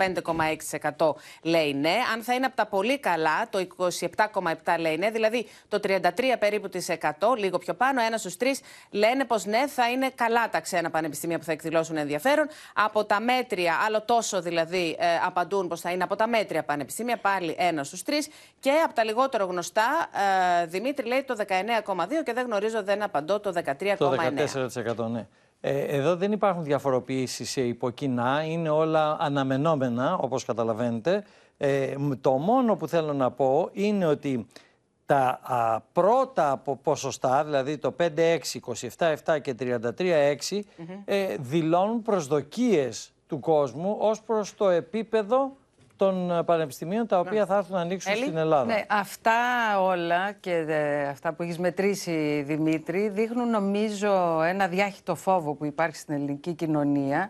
[0.97, 1.12] 5,6%
[1.43, 1.95] λέει ναι.
[2.14, 3.66] Αν θα είναι από τα πολύ καλά, το
[4.64, 5.11] 27,7% λέει ναι.
[5.11, 5.99] Δηλαδή το 33
[6.39, 8.61] περίπου της 100, λίγο πιο πάνω, ένα στους τρεις
[8.91, 12.49] λένε πως ναι, θα είναι καλά τα ξένα πανεπιστήμια που θα εκδηλώσουν ενδιαφέρον.
[12.74, 17.16] Από τα μέτρια, άλλο τόσο δηλαδή ε, απαντούν πως θα είναι από τα μέτρια πανεπιστήμια,
[17.16, 18.29] πάλι ένα στους τρεις.
[18.61, 20.11] Και από τα λιγότερο γνωστά,
[20.62, 23.95] ε, Δημήτρη λέει το 19,2% και δεν γνωρίζω, δεν απαντώ το 13,9%.
[23.99, 24.14] Το
[25.07, 25.27] 14% ναι.
[25.61, 31.25] Ε, εδώ δεν υπάρχουν διαφοροποιήσεις σε υποκοινά, είναι όλα αναμενόμενα όπως καταλαβαίνετε.
[31.57, 34.47] Ε, μ, το μόνο που θέλω να πω είναι ότι
[35.07, 38.39] τα α, πρώτα από ποσοστά, δηλαδή το 5-6,
[39.25, 40.61] 27-7 και 33-6,
[41.05, 45.57] ε, δηλώνουν προσδοκίες του κόσμου ως προς το επίπεδο
[45.97, 48.64] των ε, πανεπιστημίων τα οποία θα έρθουν να ανοίξουν στην Ελλάδα.
[48.64, 49.32] Ναι, αυτά
[49.80, 55.97] όλα και ε, αυτά που έχεις μετρήσει, Δημήτρη, δείχνουν νομίζω ένα διάχυτο φόβο που υπάρχει
[55.97, 57.28] στην ελληνική κοινωνία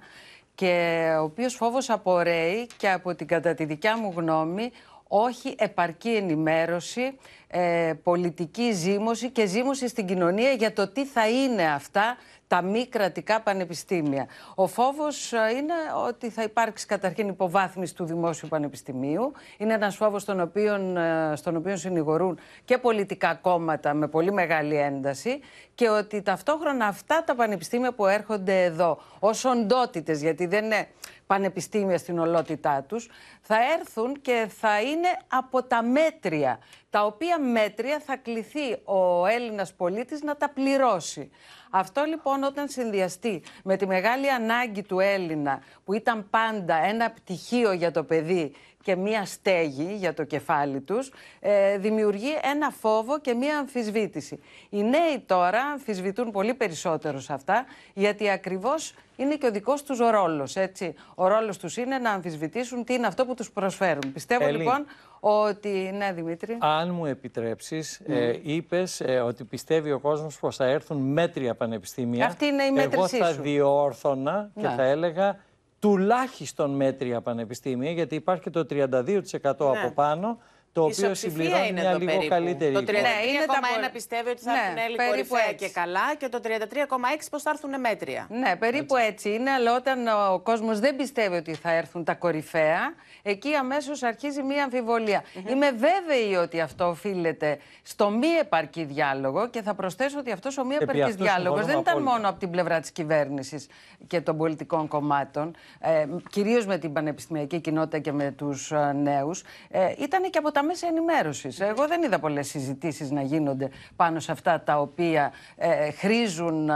[0.54, 4.70] και ο οποίος φόβος απορρέει και από την κατά τη δικιά μου γνώμη
[5.08, 11.66] όχι επαρκή ενημέρωση, ε, πολιτική ζήμωση και ζήμωση στην κοινωνία για το τι θα είναι
[11.72, 12.16] αυτά
[12.47, 14.26] τα μη κρατικά πανεπιστήμια.
[14.55, 15.74] Ο φόβος ε, είναι
[16.07, 19.32] ότι θα υπάρξει καταρχήν υποβάθμιση του Δημόσιου Πανεπιστημίου.
[19.59, 24.76] Είναι ένας φόβος στον οποίο, ε, στον οποίο συνηγορούν και πολιτικά κόμματα με πολύ μεγάλη
[24.76, 25.40] ένταση
[25.74, 30.88] και ότι ταυτόχρονα αυτά τα πανεπιστήμια που έρχονται εδώ ως οντότητες, γιατί δεν είναι
[31.26, 33.08] πανεπιστήμια στην ολότητά τους,
[33.40, 36.58] θα έρθουν και θα είναι από τα μέτρια,
[36.90, 41.30] τα οποία μέτρια θα κληθεί ο Έλληνας πολίτης να τα πληρώσει.
[41.70, 47.72] Αυτό λοιπόν όταν συνδυαστεί με τη μεγάλη ανάγκη του Έλληνα που ήταν πάντα ένα πτυχίο
[47.72, 48.52] για το παιδί
[48.87, 51.11] και μία στέγη για το κεφάλι τους,
[51.41, 54.41] ε, δημιουργεί ένα φόβο και μία αμφισβήτηση.
[54.70, 57.64] Οι νέοι τώρα αμφισβητούν πολύ περισσότερο σε αυτά,
[57.95, 60.95] γιατί ακριβώς είναι και ο δικός τους ο ρόλος, έτσι.
[61.14, 64.12] Ο ρόλος τους είναι να αμφισβητήσουν τι είναι αυτό που τους προσφέρουν.
[64.12, 64.59] Πιστεύω Έλλη.
[64.59, 64.87] λοιπόν
[65.20, 65.91] ότι...
[65.97, 66.57] Ναι, Δημήτρη.
[66.61, 72.26] Αν μου επιτρέψεις, ε, είπες ε, ότι πιστεύει ο κόσμος πως θα έρθουν μέτρια πανεπιστήμια.
[72.26, 73.43] Αυτή είναι η Εγώ μέτρησή θα σου.
[73.43, 74.74] διόρθωνα και Ναι.
[74.76, 75.39] θα έλεγα
[75.78, 79.12] τουλάχιστον μέτρια πανεπιστήμια, γιατί υπάρχει και το 32%
[79.44, 80.38] από πάνω,
[80.76, 82.28] το οποίο Ισοψηφία συμπληρώνει είναι μια εδώ λίγο περίπου.
[82.34, 83.08] καλύτερη Το 33,1 εικόνα.
[83.28, 85.66] είναι τα πο- πιστεύει ότι θα Ναι, έρθουν Έλλη περίπου κορυφαία έτσι.
[85.66, 88.26] και καλά και το 33,6 πως θα έρθουν μέτρια.
[88.30, 89.28] Ναι, περίπου έτσι.
[89.34, 89.98] είναι, αλλά όταν
[90.32, 92.80] ο κόσμος δεν πιστεύει ότι θα έρθουν τα κορυφαία,
[93.22, 95.24] εκεί αμέσως αρχίζει μία αμφιβολία.
[95.48, 100.64] Είμαι βέβαιη ότι αυτό οφείλεται στο μη επαρκή διάλογο και θα προσθέσω ότι αυτός ο
[100.64, 102.12] μη Επί επαρκής αυτού διάλογος δεν συμφωνούμε ήταν απόλυτα.
[102.16, 103.66] μόνο από την πλευρά της κυβέρνησης
[104.06, 109.42] και των πολιτικών κομμάτων, ε, κυρίως με την πανεπιστημιακή κοινότητα και με τους ε, νέους,
[109.70, 111.60] ε, ήταν και από τα μέσα ενημέρωσης.
[111.60, 116.70] Εγώ δεν είδα πολλές συζητήσεις να γίνονται πάνω σε αυτά τα οποία ε, χρήζουν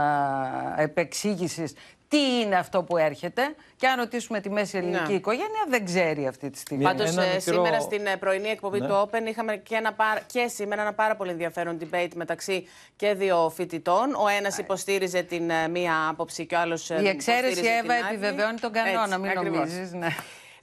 [0.77, 1.73] επεξήγησης
[2.07, 3.41] τι είναι αυτό που έρχεται.
[3.75, 5.17] Και αν ρωτήσουμε τη μέση ελληνική Ναι.
[5.17, 6.83] οικογένεια, δεν ξέρει αυτή τη στιγμή.
[6.83, 8.87] Πάντως, Ένα μικρό- σήμερα στην ε, πρωινή εκπομπή Ναι.
[8.87, 13.13] του Open είχαμε και, ένα, πάρα- και σήμερα ένα πάρα πολύ ενδιαφέρον debate μεταξύ και
[13.13, 14.13] δύο φοιτητών.
[14.15, 16.89] Ο ένας υποστήριζε την ε, μία άποψη και ο άλλος.
[16.89, 20.07] Η εξαίρεση Εύα επιβεβαιώνει τον κανόνα, μην νομίζεις, ναι.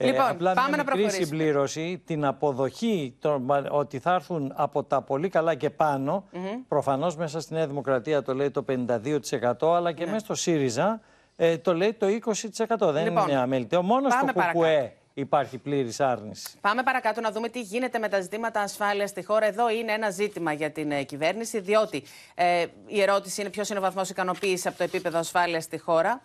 [0.01, 1.25] Λοιπόν, Ε, απλά πάμε μια να μικρή προχωρήσουμε.
[1.25, 6.23] συμπλήρωση, την αποδοχή των- ότι θα έρθουν από τα πολύ καλά και πάνω.
[6.67, 9.93] Προφανώς μέσα στη Νέα Δημοκρατία το λέει το 52% αλλά Ναι.
[9.93, 11.01] και μέσα στο ΣΥΡΙΖΑ
[11.35, 12.91] ε, το λέει το 20%.
[12.91, 13.81] Δεν Λοιπόν, είναι αμεληταίο.
[13.81, 14.91] Μόνος στο πάμε ΚΚΕ παρακάτω.
[15.13, 16.57] υπάρχει πλήρης άρνηση.
[16.61, 19.45] Πάμε παρακάτω να δούμε τι γίνεται με τα ζητήματα ασφάλειας στη χώρα.
[19.45, 22.03] Εδώ είναι ένα ζήτημα για την ε, κυβέρνηση, διότι
[22.35, 26.21] ε, η ερώτηση είναι ποιος είναι ο βαθμός ικανοποίησης από το επίπεδο ασφάλειας στη χώρα.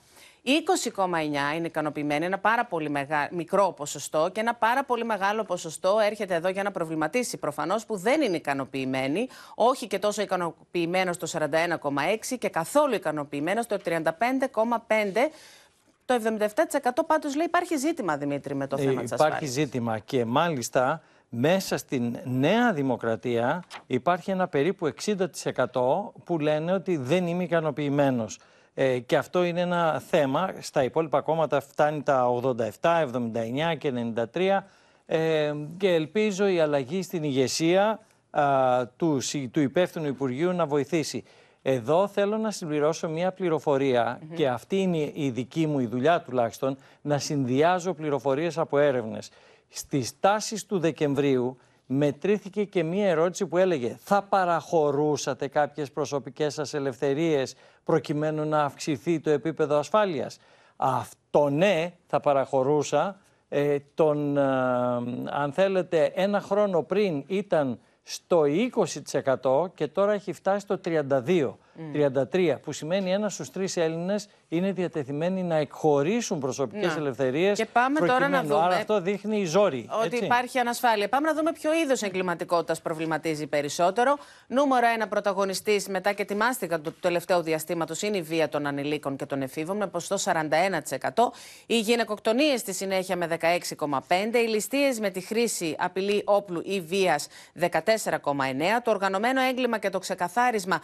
[0.47, 3.28] 20,9 είναι ικανοποιημένοι, ένα πάρα πολύ μεγα...
[3.32, 7.97] μικρό ποσοστό και ένα πάρα πολύ μεγάλο ποσοστό έρχεται εδώ για να προβληματίσει προφανώς που
[7.97, 14.01] δεν είναι ικανοποιημένοι, όχι και τόσο ικανοποιημένο στο 41,6 και καθόλου ικανοποιημένο στο 35,5.
[16.07, 16.14] Το
[16.84, 19.51] 77% πάντως λέει υπάρχει ζήτημα, Δημήτρη, με το θέμα Ε, της υπάρχει ασφάλειας.
[19.53, 27.26] ζήτημα και μάλιστα μέσα στην Νέα Δημοκρατία υπάρχει ένα περίπου 60% που λένε ότι δεν
[27.26, 28.38] είμαι ικανοποιημένος.
[28.75, 30.55] Ε, και αυτό είναι ένα θέμα.
[30.61, 33.93] Στα υπόλοιπα κόμματα φτάνει τα 87, 79 και
[34.35, 34.61] 93
[35.07, 38.01] ε, και ελπίζω η αλλαγή στην ηγεσία
[38.31, 41.25] α, του, συ- του υπεύθυνου Υπουργείου να βοηθήσει.
[41.62, 46.77] Εδώ θέλω να συμπληρώσω μια πληροφορια και αυτή είναι η δική μου η δουλειά τουλάχιστον,
[47.03, 49.31] να συνδυάζω πληροφορίες από έρευνες.
[49.68, 51.57] Στις τάσεις του Δεκεμβρίου
[51.87, 57.55] μετρήθηκε και μία ερώτηση που έλεγε θα παραχωρούσατε κάποιες προσωπικές σας ελευθερίες
[57.85, 60.39] προκειμένου να αυξηθεί το επίπεδο ασφάλειας;
[60.76, 63.18] Αυτό ναι θα παραχωρούσα.
[63.49, 64.43] Ε, τον, ε,
[65.30, 71.59] αν θέλετε ένα χρόνο πριν ήταν στο 20% και τώρα έχει φτάσει στο 32%.
[71.77, 77.01] 33, που σημαίνει ένα στους τρεις Έλληνες είναι διατεθειμένοι να εκχωρήσουν προσωπικές Να.
[77.01, 78.49] ελευθερίες Και πάμε τώρα να προκειμένου.
[78.49, 79.89] δούμε Άρα αυτό δείχνει ζόρι.
[79.99, 80.25] Ότι έτσι.
[80.25, 81.09] υπάρχει ανασφάλεια.
[81.09, 84.16] Πάμε να δούμε ποιο είδος εγκληματικότητας προβληματίζει περισσότερο.
[84.47, 89.16] Νούμερο ένα πρωταγωνιστής μετά και τη μάστιγα του τελευταίου διαστήματο είναι η βία των ανηλίκων
[89.16, 90.33] και των εφήβων με ποσοστό
[91.12, 91.33] 41%.
[91.66, 94.35] Οι γυναικοκτονίες στη συνέχεια με 16,5%.
[94.35, 97.27] Οι ληστείες με τη χρήση απειλή όπλου ή βίας
[97.61, 97.68] 14,9%.
[98.85, 100.81] Το οργανωμένο έγκλημα και το ξεκαθάρισμα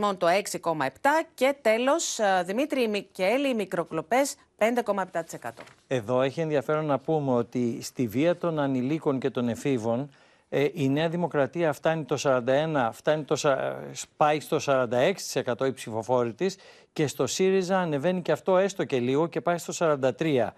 [0.00, 1.08] λογαριασμών το 6,7%.
[1.34, 5.50] Και τέλος, Δημήτρη Μικέλη, οι μικροκλοπές 5,7%.
[5.86, 10.10] Εδώ έχει ενδιαφέρον να πούμε ότι στη βία των ανηλίκων και των εφήβων
[10.48, 13.86] ε, η Νέα Δημοκρατία φτάνει το 41, φτάνει το, σα-
[14.16, 16.56] πάει στο 46% η ψηφοφόρη της
[16.92, 20.48] και στο ΣΥΡΙΖΑ ανεβαίνει και αυτό έστω και λίγο και πάει στο 43%.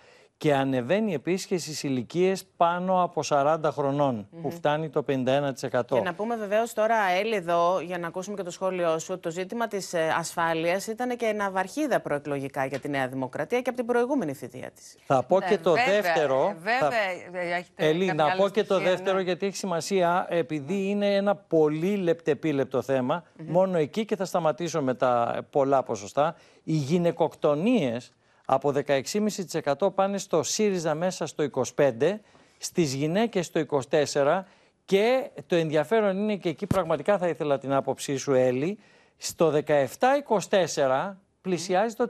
[0.42, 5.52] Και ανεβαίνει επίσης και στις ηλικίες πάνω από 40 χρονων που φτάνει το 51%.
[5.86, 9.30] Και να πούμε βεβαίως τώρα, Έλλη, εδώ, για να ακούσουμε και το σχόλιο σου, το
[9.30, 14.32] ζήτημα της ασφάλειας ήταν και ναυαρχίδα προεκλογικά για τη Νέα Δημοκρατία και από την προηγούμενη
[14.32, 14.96] θητεία της.
[15.06, 16.54] Θα πω Ναι, και το βέβαια, δεύτερο.
[16.58, 19.22] βέβαια, θα- ε, έχετε Ελή, κάποια να άλλη πω και το στοιχεία, δεύτερο ναι.
[19.22, 23.24] γιατί έχει σημασία επειδή είναι ένα πολύ λεπτεπίλεπτο θέμα.
[23.46, 26.34] Μόνο εκεί και θα σταματήσω με τα πολλά ποσοστά.
[26.64, 28.12] Οι γυναικοκτονίες
[28.54, 32.18] από 16,5% πάνε στο ΣΥΡΙΖΑ μέσα στο 25%,
[32.58, 34.42] στις γυναίκες στο 24%
[34.84, 38.78] και το ενδιαφέρον είναι και εκεί πραγματικά θα ήθελα την άποψή σου Έλλη,
[39.16, 42.08] στο 17-24 πλησιάζει το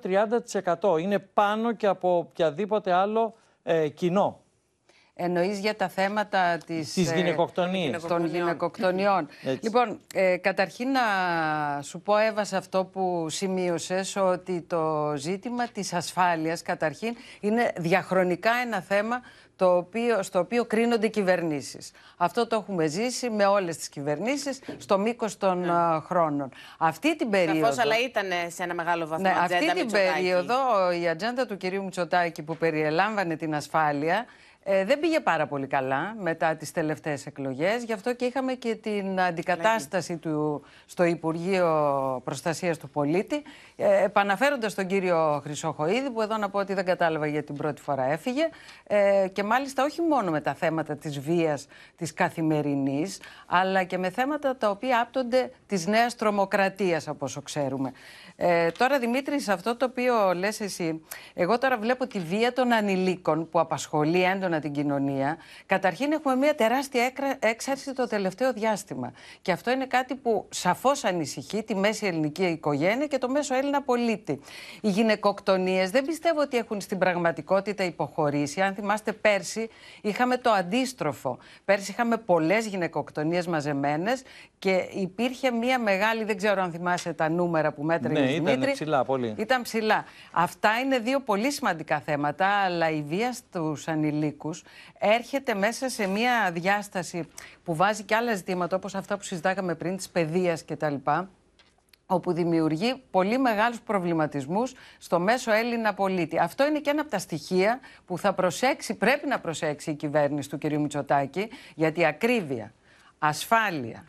[0.83, 1.01] 30%.
[1.01, 4.42] Είναι πάνω και από οποιαδήποτε άλλο ε, κοινό.
[5.15, 8.03] Εννοείς για τα θέματα της, Της ε, γυναικοκτονίας.
[8.03, 9.29] των γυναικοκτονιών.
[9.43, 9.59] Έτσι.
[9.63, 11.01] λοιπόν, ε, καταρχήν να
[11.83, 18.51] σου πω, Εύα, σε αυτό που σημείωσες, ότι το ζήτημα της ασφάλειας, καταρχήν, είναι διαχρονικά
[18.65, 19.21] ένα θέμα
[19.57, 21.91] το οποίο, στο οποίο κρίνονται οι κυβερνήσεις.
[22.17, 26.49] Αυτό το έχουμε ζήσει με όλες τις κυβερνήσεις στο μήκος των α, χρόνων.
[26.79, 27.67] Αυτή την περίοδο...
[27.73, 30.13] Σαφώ, αλλά ήταν σε ένα μεγάλο βαθμό Ναι, ατζέντα αυτή την Μητσοτάκη.
[30.13, 30.55] περίοδο
[31.03, 34.25] η ατζέντα του κυρίου Μητσοτάκη που περιελάμβανε την ασφάλεια
[34.65, 37.85] ε, δεν πήγε πάρα πολύ καλά μετά τις τελευταίες εκλογές.
[37.85, 43.43] Γι' αυτό και είχαμε και την αντικατάσταση του στο Υπουργείο Προστασίας του Πολίτη.
[43.77, 47.81] Ε, επαναφέροντας τον κύριο Χρυσοχοίδη, που εδώ να πω ότι δεν κατάλαβα γιατί την πρώτη
[47.81, 48.49] φορά έφυγε.
[48.87, 54.11] Ε, και μάλιστα όχι μόνο με τα θέματα της βίας της καθημερινής, αλλά και με
[54.11, 57.93] θέματα τα οποία άπτονται της νέας τρομοκρατίας, από όσο ξέρουμε.
[58.45, 62.73] Ε, τώρα, Δημήτρη, σε αυτό το οποίο λες εσύ, εγώ τώρα βλέπω τη βία των
[62.73, 65.37] ανηλίκων που απασχολεί έντονα ανά την κοινωνία.
[65.67, 69.13] Καταρχήν έχουμε μια τεράστια έκρα- έξαρση το τελευταίο διάστημα.
[69.43, 73.83] Και αυτό είναι κάτι που σαφώς ανησυχεί τη μέση ελληνική οικογένεια και το μέσο Έλληνα
[73.83, 74.41] πολίτη.
[74.81, 78.61] Οι γυναικοκτονίες δεν πιστεύω ότι έχουν στην πραγματικότητα υποχωρήσει.
[78.61, 79.69] Αν θυμάστε πέρσι
[80.03, 81.39] είχαμε το αντίστροφο.
[81.65, 84.23] Πέρσι είχαμε πολλές γυναικοκτονίες μαζεμένες
[84.59, 88.47] και υπήρχε μια μεγάλη, δεν ξέρω αν θυμάσαι τα νούμερα που μέτραγες Ναι, ο ήταν
[88.47, 88.73] Δημήτρη.
[88.73, 89.35] ψηλά πολύ.
[89.39, 90.05] Ήταν ψηλά.
[90.33, 94.63] Αυτά είναι δύο πολύ σημαντικά θέματα, αλλά η βία στους ανηλίκους
[94.99, 97.29] έρχεται μέσα σε μια διάσταση
[97.65, 100.95] που βάζει και άλλα ζητήματα, όπως αυτά που συζητάγαμε πριν, της παιδείας κτλ
[102.07, 106.39] όπου δημιουργεί πολύ μεγάλους προβληματισμούς στο μέσο Έλληνα πολίτη.
[106.39, 110.49] Αυτό είναι και ένα από τα στοιχεία που θα προσέξει, πρέπει να προσέξει η κυβέρνηση
[110.49, 110.65] του κ.
[110.65, 112.73] Μητσοτάκη, γιατί ακρίβεια,
[113.19, 114.05] ασφάλεια,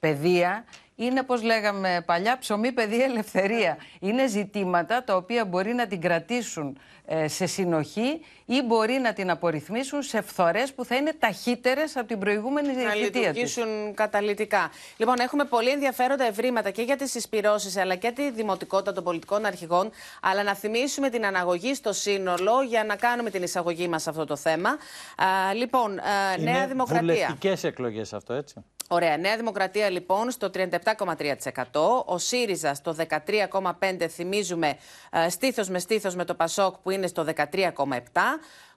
[0.00, 0.64] παιδεία
[0.96, 3.76] είναι, όπως λέγαμε παλιά, ψωμί, παιδεία, ελευθερία.
[4.00, 9.30] Είναι ζητήματα τα οποία μπορεί να την κρατήσουν ε, σε συνοχή ή μπορεί να την
[9.30, 13.18] απορριθμίσουν σε φθορές που θα είναι ταχύτερες από την προηγούμενη να θητεία της.
[13.18, 14.70] λειτουργήσουν καταλητικά.
[14.96, 19.44] Λοιπόν, έχουμε πολύ ενδιαφέροντα ευρήματα και για τις συσπηρώσει αλλά και τη δημοτικότητα των πολιτικών
[19.44, 19.90] αρχηγών.
[20.22, 24.24] Αλλά να θυμίσουμε την αναγωγή στο σύνολο για να κάνουμε την εισαγωγή μας σε αυτό
[24.24, 24.68] το θέμα.
[24.68, 26.02] Α, λοιπόν, α,
[26.38, 27.00] Νέα Είναι Δημοκρατία.
[27.14, 28.54] βουλευτικές εκλογές αυτό, έτσι.
[28.88, 29.16] Ωραία.
[29.16, 32.04] Νέα Δημοκρατία λοιπόν στο 37,3%.
[32.04, 34.76] Ο ΣΥΡΙΖΑ στο 13,5% θυμίζουμε
[35.10, 38.04] ε, στήθος με στήθος με το ΠΑΣΟΚ που είναι στο 13,7%.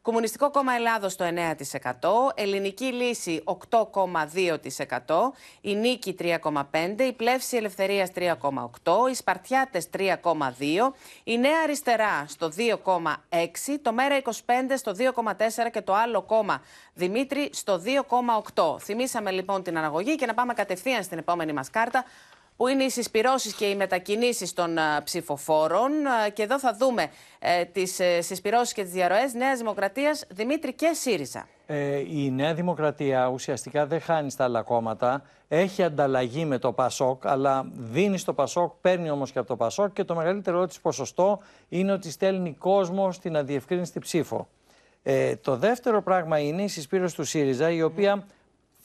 [0.05, 5.31] Κομμουνιστικό Κόμμα Ελλάδος στο 9%, Ελληνική Λύση 8,2%,
[5.61, 10.93] η Νίκη 3,5%, η Πλεύση Ελευθερίας 3,8%, οι Σπαρτιάτες 3,2%,
[11.23, 14.31] η Νέα Αριστερά στο 2,6%, το Μέρα 25%
[14.75, 16.61] στο 2,4% και το άλλο κόμμα
[16.93, 17.81] Δημήτρη στο
[18.55, 18.79] 2,8%.
[18.79, 22.05] Θυμήσαμε λοιπόν την αναγωγή και να πάμε κατευθείαν στην επόμενη μας κάρτα
[22.57, 26.07] που είναι οι συσπυρώσεις και οι μετακινήσεις των α, ψηφοφόρων.
[26.07, 27.07] Α, και εδώ θα δούμε
[27.39, 31.47] ε, τις ε, συσπυρώσεις και τις διαρροές Νέας Δημοκρατίας, Δημήτρη και ΣΥΡΙΖΑ.
[31.65, 35.23] Ε, η Νέα Δημοκρατία ουσιαστικά δεν χάνει στα άλλα κόμματα.
[35.47, 39.93] Έχει ανταλλαγή με το Πασόκ, αλλά δίνει στο Πασόκ, παίρνει όμως και από το Πασόκ
[39.93, 41.39] και το μεγαλύτερό της ποσοστό
[41.69, 44.47] είναι ότι στέλνει κόσμο στην αδιευκρίνηστη ψήφο.
[45.03, 48.27] Ε, το δεύτερο πράγμα είναι η συσπήρωση του ΣΥΡΙΖΑ, η οποία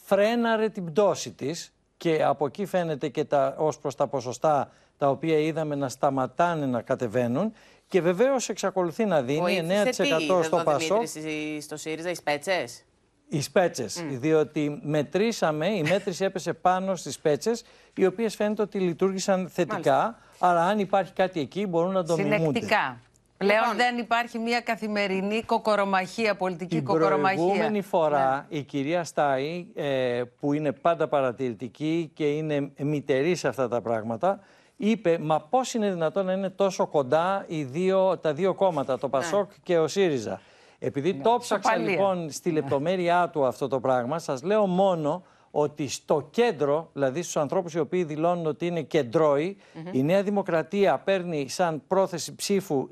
[0.04, 5.08] φρέναρε την πτώση της και από εκεί φαίνεται και τα, ως προς τα ποσοστά τα
[5.08, 7.52] οποία είδαμε να σταματάνε να κατεβαίνουν
[7.88, 11.06] και βεβαίως εξακολουθεί να δίνει Βοήθησε 9% τι στο εδώ, Πασόκ.
[11.06, 12.84] Δημήτρης, στο ΣΥΡΙΖΑ, οι Σπέτσες.
[13.28, 13.86] Οι σπέτσε.
[14.10, 17.52] Διότι μετρήσαμε, η μέτρηση έπεσε πάνω στις σπέτσε,
[17.94, 20.18] οι οποίες φαίνεται ότι λειτουργήσαν θετικά.
[20.38, 22.36] Άρα, αν υπάρχει κάτι εκεί, μπορούν να το μιμούνται.
[22.36, 23.00] Συνεκτικά.
[23.44, 27.36] Πλέον δεν υπάρχει μια καθημερινή κοκορομαχία, πολιτική Την κοκορομαχία.
[27.36, 33.68] προηγούμενη φορά η κυρία Στάι, ε, που είναι πάντα παρατηρητική και είναι μητερής σε αυτά
[33.68, 34.40] τα πράγματα,
[34.76, 39.08] είπε «Μα πώς είναι δυνατόν να είναι τόσο κοντά οι δύο, τα δύο κόμματα, το
[39.08, 40.40] Πασόκ και ο ΣΥΡΙΖΑ».
[40.78, 41.90] Επειδή το ψάξα Ισοπαλία.
[41.90, 47.36] λοιπόν στη λεπτομέρειά του αυτό το πράγμα, σας λέω μόνο ότι στο κέντρο, δηλαδή στους
[47.36, 49.56] ανθρώπους οι οποίοι δηλώνουν ότι είναι κεντρώοι,
[49.92, 52.88] η Νέα Δημοκρατία παίρνει σαν πρόθεση ψήφου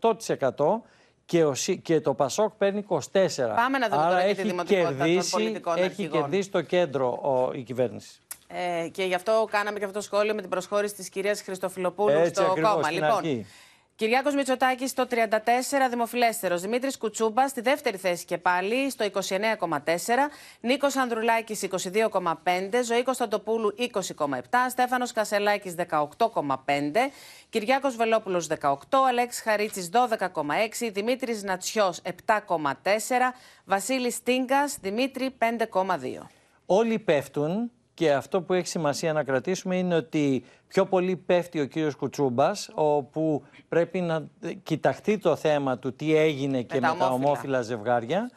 [0.00, 0.80] 28%
[1.24, 2.98] και, ο, Σι- και το Πασόκ παίρνει 24%.
[3.56, 6.20] Πάμε να δούμε Άρα τώρα και τη έχει δημοτικότητα των κερδίσει, πολιτικών έχει αρχηγών.
[6.20, 8.20] κερδίσει το κέντρο ο, η κυβέρνηση.
[8.48, 12.10] Ε, και γι' αυτό κάναμε και αυτό το σχόλιο με την προσχώρηση της κυρίας Χριστοφιλοπούλου
[12.18, 12.82] Έτσι στο ακριβώς, κόμμα.
[12.82, 13.46] στην Λοιπόν, αρχή.
[14.00, 16.60] Κυριάκος Μητσοτάκης στο 34, δημοφιλέστερος.
[16.60, 20.30] Δημήτρης Κουτσούμπας στη δεύτερη θέση και πάλι στο 29,4.
[20.60, 22.82] Νίκος Ανδρουλάκης 22,5.
[22.82, 24.70] Ζωή Κωνσταντοπούλου 20,7.
[24.70, 27.10] Στέφανος Κασελάκης 18,5.
[27.48, 29.04] Κυριάκος Βελόπουλος 18.
[29.08, 30.90] Αλέξης Χαρίτσης 12,6.
[30.90, 33.34] Δημήτρης Νατσιός 7,4.
[33.64, 36.30] Βασίλης Τίνγκας, Δημήτρη 5,2.
[36.66, 37.70] Όλοι πέφτουν
[38.00, 42.70] και αυτό που έχει σημασία να κρατήσουμε είναι ότι πιο πολύ πέφτει ο κύριος Κουτσούμπας,
[42.74, 44.26] όπου πρέπει να
[44.62, 47.14] κοιταχτεί το θέμα του τι έγινε και με, τα τα ομόφυλα.
[47.14, 48.30] ομόφυλα ζευγάρια.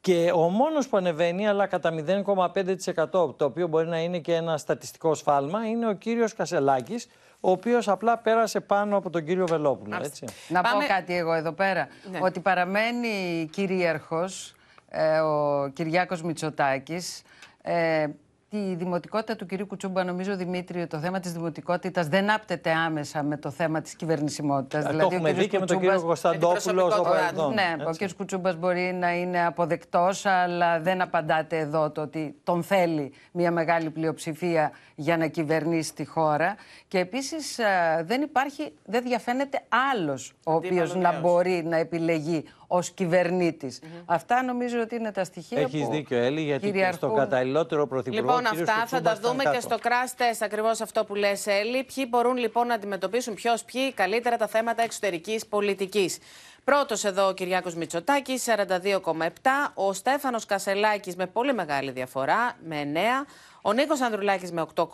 [0.00, 4.56] Και ο μόνος που ανεβαίνει, αλλά κατά 0,5%, το οποίο μπορεί να είναι και ένα
[4.56, 7.06] στατιστικό σφάλμα, είναι ο κύριος Κασελάκης,
[7.40, 9.96] ο οποίος απλά πέρασε πάνω από τον κύριο Βελόπουλο.
[10.02, 10.24] Έτσι.
[10.48, 11.88] Να Πάμε- πω κάτι εγώ εδώ πέρα.
[12.10, 12.18] Ναι.
[12.22, 14.54] Ότι παραμένει κυρίαρχος
[14.88, 17.22] ε, ο Κυριάκος Μητσοτάκης.
[17.62, 18.06] Ε,
[18.50, 23.36] τη δημοτικότητα του κυρίου Κουτσούμπα, νομίζω, Δημήτρη, το θέμα της δημοτικότητας δεν άπτεται άμεσα με
[23.36, 24.84] το θέμα της κυβερνησιμότητας.
[24.84, 27.54] Ε, το έχουμε δει και με τον κύριο Κωνσταντόπουλο στο παρελθόν.
[27.54, 28.06] Ναι, ο έτσι.
[28.06, 28.16] κ.
[28.16, 33.90] Κουτσούμπας μπορεί να είναι αποδεκτός, αλλά δεν απαντάτε εδώ το ότι τον θέλει μια μεγάλη
[33.90, 36.54] πλειοψηφία για να κυβερνήσει τη χώρα.
[36.88, 39.60] Και επίσης ε, δεν υπάρχει, δεν διαφαίνεται
[39.92, 41.20] άλλος ο οποίος να νέος.
[41.20, 46.40] μπορεί να επιλεγεί ως κυβερνητης Αυτά νομίζω ότι είναι τα στοιχεία Έχεις που δίκιο, Έλλη,
[46.40, 46.96] γιατί και κυριαρχούν.
[47.10, 48.26] στο καταλληλότερο πρωθυπουργό.
[48.26, 49.60] Λοιπόν, ο κύριος αυτά θα τα Κουτσούμπας ήταν δούμε και κάτω.
[49.60, 51.84] στο crash test, ακριβώς αυτό που λες Έλλη.
[51.94, 56.18] Ποιοι μπορούν λοιπόν να αντιμετωπίσουν ποιος ποιοι καλύτερα τα θέματα εξωτερικής πολιτικής.
[56.64, 59.72] Πρώτος εδώ ο Κυριάκος Μητσοτάκης, 42,7.
[59.74, 63.26] Ο Στέφανος Κασελάκης με πολύ μεγάλη διαφορά, με 9.
[63.62, 64.86] Ο Νίκος Ανδρουλάκης με 8,2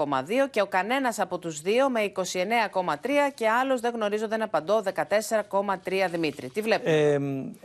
[0.50, 6.08] και ο κανένας από τους δύο με 29,3 και άλλος δεν γνωρίζω, δεν απαντώ, 14,3
[6.10, 6.48] Δημήτρη.
[6.48, 7.12] Τι βλέπετε.
[7.12, 7.14] Ε,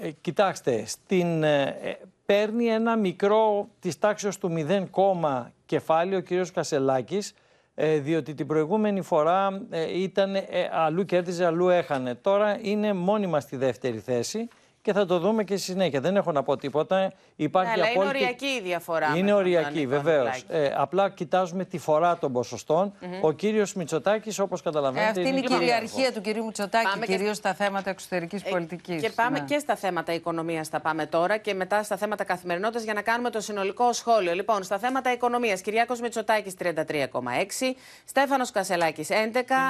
[0.08, 1.96] ε, κοιτάξτε, στην, ε, ε,
[2.26, 7.34] παίρνει ένα μικρό της τάξης του 0, κεφάλαιο ο κύριος Κασελάκης,
[7.76, 12.16] ε, διότι την προηγούμενη φορά ε, ήταν ε, αλλού κέρδιζε, αλλού έχανε.
[12.16, 14.48] Τώρα είναι μόνιμα στη δεύτερη θέση
[14.82, 16.02] και θα το δούμε και στη συνέχεια.
[16.02, 17.12] Δεν έχω να πω τίποτα.
[17.36, 18.18] Υπάρχει Ναι, αλλά απόλυτη...
[18.18, 19.10] είναι οριακή η διαφορά.
[19.12, 20.28] με Είναι τον οριακή, Νίκο βεβαίως.
[20.28, 20.66] Ανδρουλάκη.
[20.68, 22.94] Ε, απλά κοιτάζουμε τη φορά των ποσοστών.
[23.00, 23.14] Μμμ.
[23.24, 25.10] Ο κύριος Μητσοτάκης, όπως Ε, καταλαβαίνετε.
[25.10, 25.60] αυτή είναι η κυρίαρχος.
[25.60, 29.02] κυριαρχία του κυρίου Μητσοτάκη, Πάμε και- κυρίως στα θέματα εξωτερικής Ε, πολιτικής.
[29.02, 32.94] Και πάμε και στα θέματα οικονομίας θα πάμε τώρα και μετά στα θέματα καθημερινότητας για
[32.94, 34.34] να κάνουμε το συνολικό σχόλιο.
[34.34, 37.76] Λοιπόν, στα θέματα οικονομίας, Κυριάκος Μητσοτάκης 33,6,
[38.06, 39.16] Στέφανος Κασελάκης 11,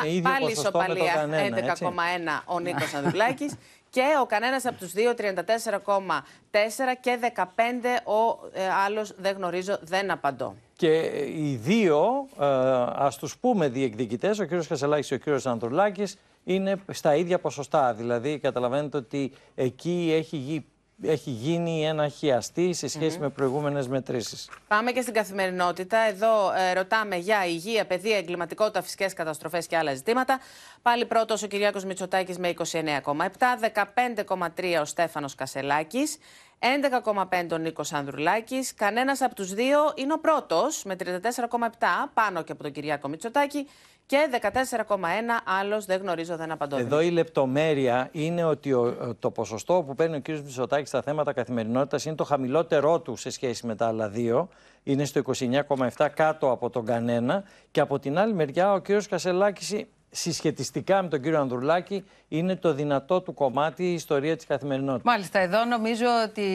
[0.03, 3.53] Είναι ίδιο πάλι ποσοστό με τον ισοπαλία κανένα, 11,1 ο Νίκος Ανδρουλάκης.
[3.91, 7.41] Και ο κανένας από τους δύο 34,4 και 15
[8.05, 10.55] ο ε, άλλος δεν γνωρίζω, δεν απαντώ.
[10.75, 10.97] Και
[11.35, 12.45] οι δύο, ε,
[12.95, 17.93] ας τους πούμε διεκδικητές, ο κύριος Κασελάκης και ο κύριος Ανδρουλάκης, είναι στα ίδια ποσοστά.
[17.93, 20.65] Δηλαδή, καταλαβαίνετε ότι εκεί έχει, γι-
[21.03, 24.49] έχει γίνει ένα χιαστή σε σχεση με προηγούμενες μετρήσεις.
[24.67, 25.97] Πάμε και στην καθημερινότητα.
[25.97, 30.39] Εδώ ε, ρωτάμε για υγεία, παιδεία, εγκληματικότητα, φυσικές καταστροφές και άλλα ζητήματα.
[30.81, 32.69] Πάλι πρώτος ο Κυριάκος Μητσοτάκης με 29,7,
[33.59, 36.17] 15,3 ο Στέφανος Κασελάκης,
[36.59, 38.73] 11,5 ο Νίκος Ανδρουλάκης.
[38.73, 43.67] Κανένας από τους δύο είναι ο πρώτος με 34,7 πάνω και από τον Κυριάκο Μητσοτάκη
[44.11, 46.77] και 14,1 άλλος δεν γνωρίζω, δεν απαντώ.
[46.77, 50.27] Εδώ η λεπτομέρεια είναι ότι ο- το ποσοστό που παίρνει ο κ.
[50.27, 54.49] Μητσοτάκης στα θέματα καθημερινότητας είναι το χαμηλότερό του σε σχέση με τα άλλα δύο.
[54.83, 57.43] Είναι στο 29,7 κάτω από τον κανένα.
[57.71, 58.87] Και από την άλλη μεριά ο κ.
[59.09, 59.75] Κασελάκης
[60.09, 62.03] συσχετιστικά με τον κύριο Ανδρουλάκη
[62.33, 65.03] είναι το δυνατό του κομμάτι η ιστορία της καθημερινότητας.
[65.03, 66.45] Μάλιστα, εδώ νομίζω ότι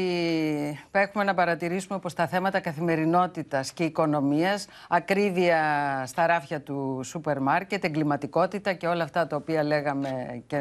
[0.91, 5.63] έχουμε να παρατηρήσουμε πως τα θέματα καθημερινότητας και οικονομίας, ακρίβεια
[6.07, 10.61] στα ράφια του σούπερ μάρκετ, εγκληματικότητα και όλα αυτά τα οποία λέγαμε και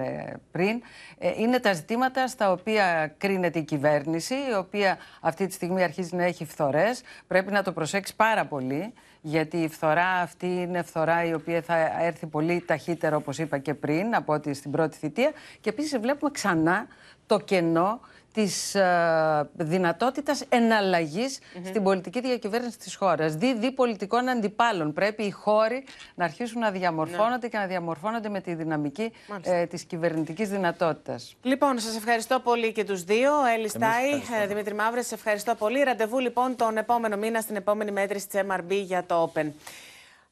[0.52, 0.82] πριν,
[1.18, 6.16] ε, είναι τα ζητήματα στα οποία κρίνεται η κυβέρνηση, η οποία αυτή τη στιγμή αρχίζει
[6.16, 7.02] να έχει φθορές.
[7.28, 12.04] Πρέπει να το προσέξει πάρα πολύ, γιατί η φθορά αυτή είναι φθορά η οποία θα
[12.04, 15.32] έρθει πολύ ταχύτερα, όπως είπα και πριν, από ό,τι στην πρώτη θητεία.
[15.62, 16.88] Και επίσης βλέπουμε ξανά
[17.28, 18.00] το κενό
[18.36, 23.36] της ε, δυνατότητας εναλλαγής στην πολιτική διακυβέρνηση της χώρας.
[23.36, 24.94] Δι, δι πολιτικών αντιπάλων.
[24.94, 25.84] Πρέπει οι χώροι
[26.16, 31.36] να αρχίσουν να διαμορφώνονται και να διαμορφώνονται με τη δυναμική ε, της κυβερνητικής δυνατότητας.
[31.42, 33.32] Λοιπόν, σας ευχαριστώ πολύ και τους δύο.
[33.56, 35.84] Έλλη Στάι, ε, Δημήτρη Μαύρε, σε ευχαριστώ πολύ.
[35.84, 39.46] Ραντεβού λοιπόν τον επόμενο μήνα στην επόμενη μέτρηση της MRB για το Open.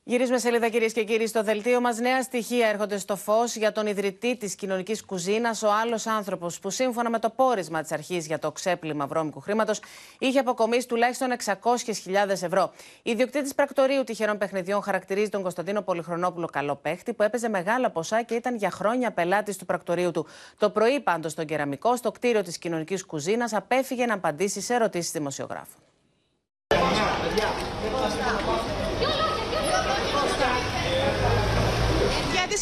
[0.05, 1.97] Γυρίζουμε σελίδα κυρίες και κύριοι στο δελτίο μας.
[1.97, 6.69] Νέα στοιχεία έρχονται στο φως για τον ιδρυτή της κοινωνικής κουζίνας, ο άλλος άνθρωπος που
[6.69, 9.81] σύμφωνα με το πόρισμα της αρχής για το ξέπλυμα βρώμικου χρήματος
[10.19, 12.71] είχε αποκομίσει τουλάχιστον 600.000 ευρώ.
[13.03, 18.21] Η ιδιοκτήτης πρακτορείου τυχερών παιχνιδιών χαρακτηρίζει τον Κωνσταντίνο Πολυχρονόπουλο καλό παίχτη που έπαιζε μεγάλα ποσά
[18.21, 20.27] και ήταν για χρόνια πελάτης του πρακτορείου του.
[20.57, 25.11] Το πρωί, πάντως, στον κεραμικό, στο κτίριο της κοινωνικής κουζίνας, απέφυγε να απαντήσει σε ερωτήσεις
[25.11, 25.81] δημοσιογράφων.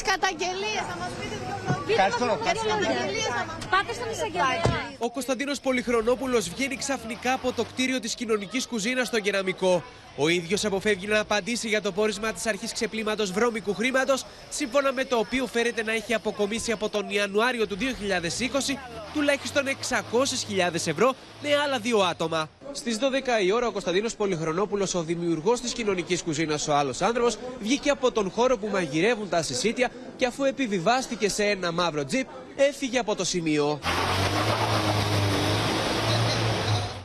[0.04, 1.81] Για τις καταγγελίες, θα μας πείτε δύο λόγια.
[1.92, 2.40] Ευχαριστώ.
[2.44, 4.92] Για τις καταγγελίες θα μας Πάτε στον εισαγγελέα.
[4.98, 9.84] Ο Κωνσταντίνος Πολυχρονόπουλος βγαίνει ξαφνικά από το κτίριο της κοινωνικής κουζίνας στο κεραμικό.
[10.18, 15.04] Ο ίδιος αποφεύγει να απαντήσει για το πόρισμα της αρχής ξεπλήματος βρώμικου χρήματος, σύμφωνα με
[15.06, 18.78] το οποίο φέρεται να έχει αποκομίσει από τον Ιανουάριο του 2020
[19.14, 22.50] τουλάχιστον 600.000 ευρώ με άλλα δύο άτομα.
[22.74, 27.38] Στις 12 η ώρα, ο Κωνσταντίνος Πολυχρονόπουλος, ο δημιουργός της κοινωνικής κουζίνας, ο άλλος άνθρωπος,
[27.60, 32.28] βγήκε από τον χώρο που μαγειρεύουν τα συσίτια και αφού επιβιβάστηκε σε ένα μαύρο τζιπ,
[32.56, 33.80] έφυγε από το σημείο.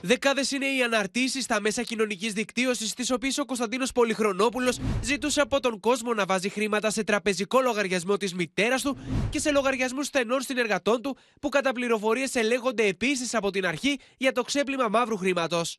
[0.00, 5.60] Δεκάδες είναι οι αναρτήσεις στα μέσα κοινωνικής δικτύωσης, στις οποίες ο Κωνσταντίνος Πολυχρονόπουλος ζητούσε από
[5.60, 8.98] τον κόσμο να βάζει χρήματα σε τραπεζικό λογαριασμό της μητέρας του
[9.30, 14.32] και σε λογαριασμούς στενών συνεργατών του, που κατά πληροφορίες ελέγχονται επίσης από την αρχή για
[14.32, 15.78] το ξέπλυμα μαύρου χρήματος.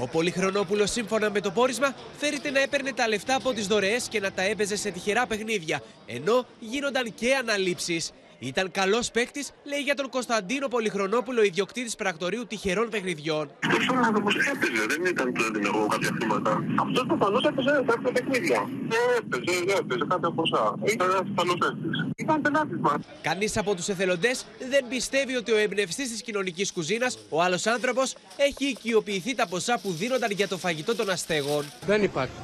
[0.00, 4.20] Ο Πολυχρονόπουλος, σύμφωνα με το πόρισμα, φέρεται να έπαιρνε τα λεφτά από τις δωρεές και
[4.20, 8.12] να τα έπαιζε σε τυχερά παιχνίδια, ενώ γίνονταν και αναλήψεις.
[8.44, 13.50] Ήταν καλός παίκτης, λέει για τον Κωνσταντίνο Πολυχρονόπουλο, ιδιοκτήτης πρακτορείου τυχερών παιχνιδιών.
[13.66, 16.64] Αυτό ο άνθρωπος έπαιζε, δεν ήταν το δυνατό κάποια χρήματα.
[16.80, 18.68] Αυτός προφανώ έπαιζε κάποια παιχνίδια.
[18.90, 20.74] Ε, έπαιζε, έπαιζε κάποια ποσά.
[20.84, 22.06] Ήταν ένας πιθανό παίκτης.
[22.16, 23.00] Ήταν πελάτης μας.
[23.22, 28.14] Κανείς από τους εθελοντές δεν πιστεύει ότι ο εμπνευστής της κοινωνικής κουζίνας, ο άλλος άνθρωπος,
[28.36, 31.64] έχει οικειοποιηθεί τα ποσά που δίνονταν για το φαγητό των αστέγων.
[31.86, 32.34] Δεν υπάρχει.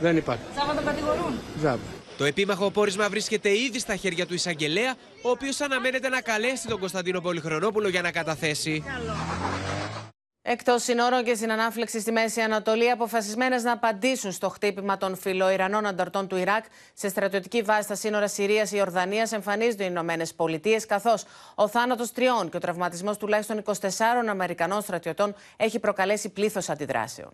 [0.00, 0.42] Δεν υπάρχει.
[0.54, 1.34] Τζάβα τον κατηγορούν.
[1.60, 1.78] Ζάμπ.
[2.18, 6.78] Το επίμαχο πόρισμα βρίσκεται ήδη στα χέρια του εισαγγελέα, ο οποίος αναμένεται να καλέσει τον
[6.78, 8.84] Κωνσταντίνο Πολυχρονόπουλο για να καταθέσει.
[10.44, 15.86] Εκτός συνόρων και στην ανάφλεξη στη Μέση Ανατολή, αποφασισμένες να απαντήσουν στο χτύπημα των φιλοϊρανών
[15.86, 21.68] ανταρτών του Ιράκ σε στρατιωτική βάση στα σύνορα Συρία-Ιορδανία, εμφανίζονται οι Ηνωμένες Πολιτείες, καθώς ο
[21.68, 23.74] θάνατος τριών και ο τραυματισμός τουλάχιστον 24
[24.28, 27.32] Αμερικανών στρατιωτών έχει προκαλέσει πλήθος αντιδράσεων.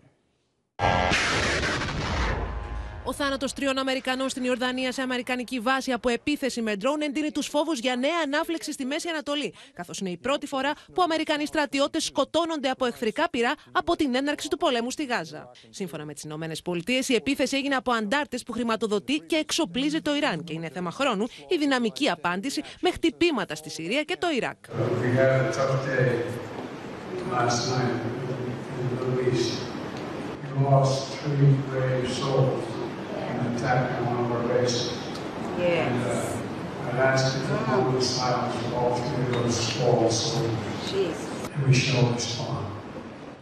[3.09, 7.47] Ο θάνατος τριών Αμερικανών στην Ιορδανία σε αμερικανική βάση από επίθεση με ντρόουν εντείνει τους
[7.47, 12.03] φόβους για νέα ανάφλεξη στη Μέση Ανατολή, καθώς είναι η πρώτη φορά που Αμερικανοί στρατιώτες
[12.03, 15.51] σκοτώνονται από εχθρικά πυρά από την έναρξη του πολέμου στη Γάζα.
[15.69, 20.43] Σύμφωνα με τις ΗΠΑ, η επίθεση έγινε από αντάρτες που χρηματοδοτεί και εξοπλίζει το Ιράν
[20.43, 24.57] και είναι θέμα χρόνου η δυναμική απάντηση με χτυπήματα στη Συρία και το Ιράκ.
[33.47, 34.97] Attack on one of our bases.
[35.57, 35.91] Yes.
[35.91, 41.27] And, uh, I've asked if the moment silence for all three of those fallen soldiers.
[41.53, 42.58] And we shall respond.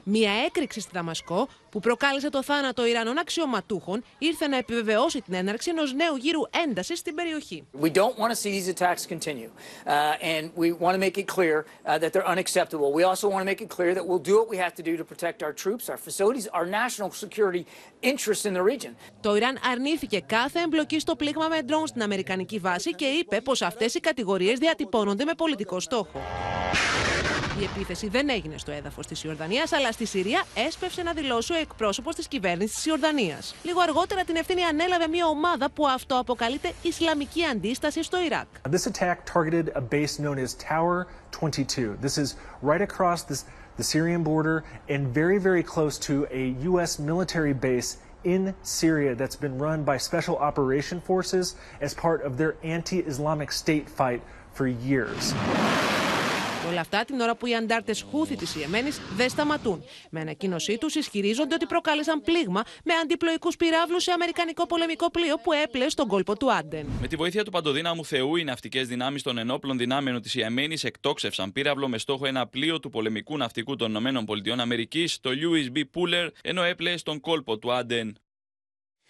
[0.09, 5.69] Μια έκρηξη στη Δαμασκό που προκάλεσε το θάνατο Ιρανών αξιωματούχων ήρθε να επιβεβαιώσει την έναρξη
[5.69, 7.67] ενός νέου γύρου έντασης στην περιοχή.
[7.81, 9.49] We don't want to see these attacks continue,
[9.85, 12.87] uh, and we want to make it clear uh, that they're unacceptable.
[12.99, 14.93] We also want to make it clear that we'll do what we have to do
[15.01, 17.63] to protect our troops, our facilities, our national security
[18.11, 18.91] interests in the region.
[19.21, 23.61] Το Ιράν αρνήθηκε κάθε εμπλοκή στο πλήγμα με ντρόουν στην Αμερικανική βάση και είπε πως
[23.61, 26.21] αυτές οι κατηγορίες διατυπώνονται με πολιτικό στόχο.
[27.59, 31.55] Η επίθεση δεν έγινε στο έδαφο τη Ιορδανία, αλλά στη Συρία έσπευσε να δηλώσει ο
[31.55, 33.37] εκπρόσωπο τη κυβέρνηση τη Ιορδανία.
[33.63, 38.47] Λίγο αργότερα την ευθύνη ανέλαβε μια ομάδα που αυτοαποκαλείται Ισλαμική Αντίσταση στο Ιράκ.
[38.69, 41.97] This attack targeted a base known as Tower 22.
[42.01, 43.43] This is right across this,
[43.77, 46.99] the Syrian border and very, very close to a U.S.
[46.99, 47.89] military base
[48.23, 53.87] in Syria that's been run by Special Operation Forces as part of their anti-Islamic State
[53.89, 54.21] fight
[54.57, 55.33] for years.
[56.69, 59.83] Όλα αυτά την ώρα που οι αντάρτες Χούθη της Ιεμένης δεν σταματούν.
[60.09, 65.51] Με ανακοίνωσή τους ισχυρίζονται ότι προκάλεσαν πλήγμα με αντιπλοϊκούς πυράβλους σε αμερικανικό πολεμικό πλοίο που
[65.51, 66.85] έπλεε στον κόλπο του Άντεν.
[67.01, 71.51] Με τη βοήθεια του παντοδύναμου Θεού, οι ναυτικές δυνάμεις των ενόπλων δυνάμεων της Ιεμένης εκτόξευσαν
[71.51, 74.23] πύραυλο με στόχο ένα πλοίο του πολεμικού ναυτικού των ΗΠΑ,
[75.21, 78.17] το USB Puller, ενώ έπλεε στον κόλπο του Άντεν.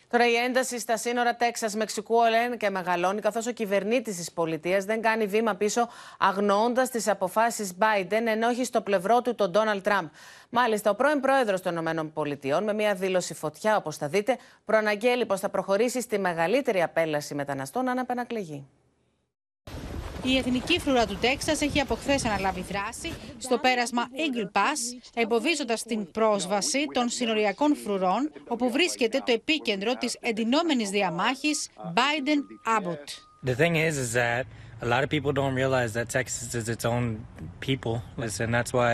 [0.09, 5.01] Τώρα η ένταση στα σύνορα Τέξας-Μεξικού ολέν και μεγαλώνει, καθώς ο κυβερνήτης της πολιτείας δεν
[5.01, 5.87] κάνει βήμα πίσω,
[6.19, 10.07] αγνοώντας τις αποφάσεις Biden, ενώ έχει στο πλευρό του τον Ντόναλτ Τραμπ.
[10.49, 15.39] Μάλιστα, ο πρώην πρόεδρος των ΗΠΑ, με μια δήλωση φωτιά, όπως θα δείτε, προαναγγέλει πως
[15.39, 18.67] θα προχωρήσει στη μεγαλύτερη απέλαση μεταναστών αν απενακλεγεί.
[20.23, 25.77] Η εθνική φρουρά του Τέξα έχει από χθε αναλάβει δράση στο πέρασμα Eagle Pass, εμποδίζοντα
[25.87, 31.49] την πρόσβαση των συνοριακών φρουρών, όπου βρίσκεται το επίκεντρο τη εντυνόμενη διαμάχη
[31.93, 33.05] Biden-Abbott.
[33.45, 34.43] The thing is, is that
[34.81, 37.05] a lot of people don't realize that Texas is its own
[37.59, 37.95] people,
[38.43, 38.93] and that's why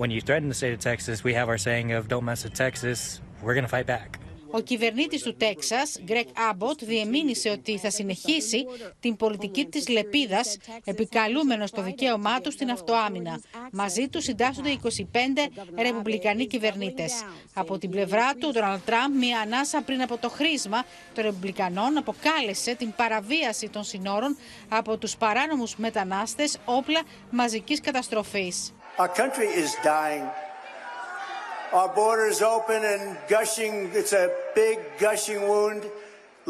[0.00, 2.54] when you threaten the state of Texas, we have our saying of "Don't mess with
[2.66, 2.98] Texas."
[3.44, 4.10] We're going to fight back.
[4.54, 8.64] Ο κυβερνήτης του Τέξας, Γκρέκ Άμποτ, διεμήνυσε ότι θα συνεχίσει
[9.00, 13.40] την πολιτική της λεπίδας, επικαλούμενος το δικαίωμά του στην αυτοάμυνα.
[13.72, 15.48] Μαζί του συντάσσονται 25
[15.78, 17.24] ρεπουμπλικανοί κυβερνήτες.
[17.54, 20.84] Από την πλευρά του, ο Ντόναλτ Τραμπ, μία ανάσα πριν από το χρήσμα
[21.14, 24.36] των ρεπουμπλικανών, αποκάλεσε την παραβίαση των συνόρων
[24.68, 27.00] από τους παράνομους μετανάστες όπλα
[27.30, 28.72] μαζικής καταστροφής.
[28.98, 30.51] Our country is dying.
[31.72, 35.82] Our borders open and gushing, it's a big gushing wound,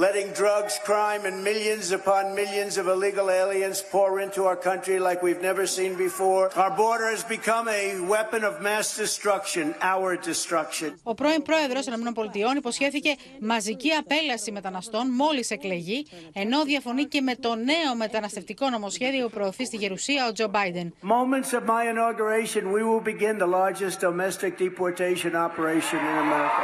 [0.06, 5.24] letting drugs, crime, and millions upon millions of illegal aliens pour into our country like
[5.26, 6.44] we've never seen before.
[6.64, 11.00] Our border has become a weapon of mass destruction, our destruction.
[11.04, 17.36] Ο πρώην πρόεδρος των ΗΠΑ υποσχέθηκε μαζική απέλαση μεταναστών μόλις εκλεγεί, ενώ διαφωνεί και με
[17.36, 20.94] το νέο μεταναστευτικό νομοσχέδιο που προωθεί στη Γερουσία ο Τζο Μπάιντεν.
[21.02, 26.64] Moments of my inauguration, we will begin the largest domestic deportation operation in America.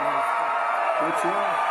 [1.02, 1.67] That's right.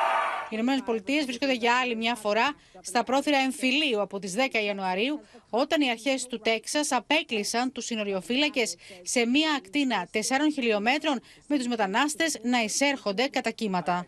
[0.49, 5.19] Οι Ηνωμένες Πολιτείες βρίσκονται για άλλη μια φορά στα πρόθυρα εμφυλίου από τις 10 Ιανουαρίου,
[5.49, 10.19] όταν οι αρχές του Τέξας απέκλεισαν τους συνοριοφύλακες σε μια ακτίνα 4
[10.53, 14.07] χιλιόμετρων με τους μετανάστες να εισέρχονται κατά κύματα.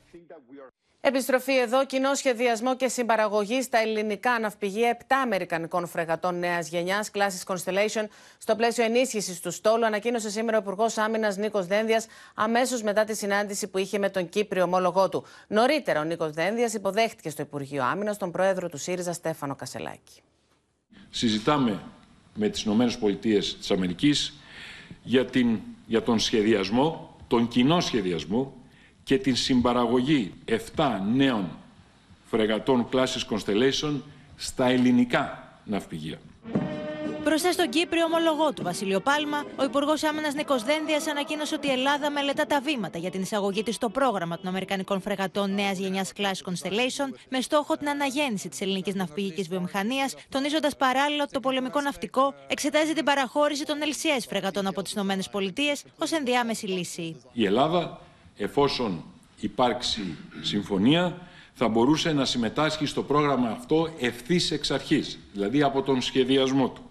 [1.01, 7.43] Επιστροφή εδώ, κοινό σχεδιασμό και συμπαραγωγή στα ελληνικά ναυπηγεία 7 Αμερικανικών φρεγατών νέας γενιάς, κλάση
[7.47, 8.05] Constellation,
[8.37, 13.15] στο πλαίσιο ενίσχυσης του στόλου, ανακοίνωσε σήμερα ο Υπουργός Άμυνας Νίκος Δένδιας, αμέσως μετά τη
[13.15, 15.25] συνάντηση που είχε με τον Κύπριο ομόλογό του.
[15.47, 20.21] Νωρίτερα, ο Νίκος Δένδιας υποδέχτηκε στο Υπουργείο Άμυνας τον πρόεδρο του ΣΥΡΙΖΑ Στέφανο Κασελάκη.
[21.09, 21.79] Συζητάμε
[22.33, 23.17] με τις ΗΠΑ
[25.03, 28.58] για, την, για τον σχεδιασμό, τον κοινό σχεδιασμό
[29.09, 30.33] και την συμπαραγωγή
[30.75, 31.49] 7 νέων
[32.29, 34.01] φρεγατών κλάσης Constellation
[34.35, 36.19] στα ελληνικά ναυπηγεία.
[37.23, 41.71] Μπροστά στον Κύπριο ομολογό του Βασίλειο Πάλμα, ο Υπουργός Άμυνας Νίκος Δένδιας ανακοίνωσε ότι η
[41.71, 46.11] Ελλάδα μελετά τα βήματα για την εισαγωγή της στο πρόγραμμα των Αμερικανικών φρεγατών νέας γενιάς
[46.17, 51.81] Class Constellation με στόχο την αναγέννηση της ελληνικής ναυπηγικής βιομηχανίας, τονίζοντας παράλληλα ότι το πολεμικό
[51.81, 57.21] ναυτικό εξετάζει την παραχώρηση των LCS φρεγατών από τις ΗΠΑ ως ενδιάμεση λύση.
[57.33, 57.99] Η Ελλάδα,
[58.39, 59.03] εφόσον
[59.39, 61.17] υπάρξει συμφωνία,
[61.53, 66.81] θα μπορούσε να συμμετάσχει στο πρόγραμμα αυτό ευθύς εξ αρχής, δηλαδή από τον σχεδιασμό του,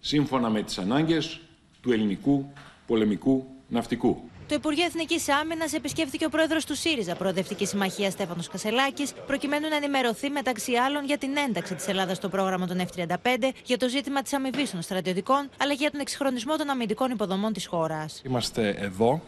[0.00, 1.40] σύμφωνα με τις ανάγκες
[1.80, 2.52] του ελληνικού
[2.86, 4.22] πολεμικού ναυτικού.
[4.48, 9.76] Το Υπουργείο Εθνικής Άμυνας επισκέφθηκε ο πρόεδρος του ΣΥΡΙΖΑ, Προοδευτική Συμμαχία Στέφανος Κασελάκης, προκειμένου να
[9.76, 14.22] ενημερωθεί μεταξύ άλλων για την ένταξη της Ελλάδας στο πρόγραμμα των F-35, για το ζήτημα
[14.22, 18.22] της αμοιβή των στρατιωτικών, αλλά και για τον εξυγχρονισμό των αμυντικών υποδομών της χώρας.
[18.24, 19.22] Είμαστε εδώ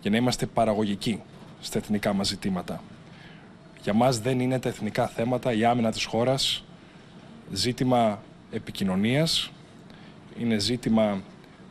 [0.00, 1.22] για να είμαστε παραγωγικοί
[1.60, 2.82] στα εθνικά μας ζητήματα.
[3.82, 6.64] Για μας δεν είναι τα εθνικά θέματα, η άμυνα της χώρας,
[7.52, 9.50] ζήτημα επικοινωνίας,
[10.38, 11.22] είναι ζήτημα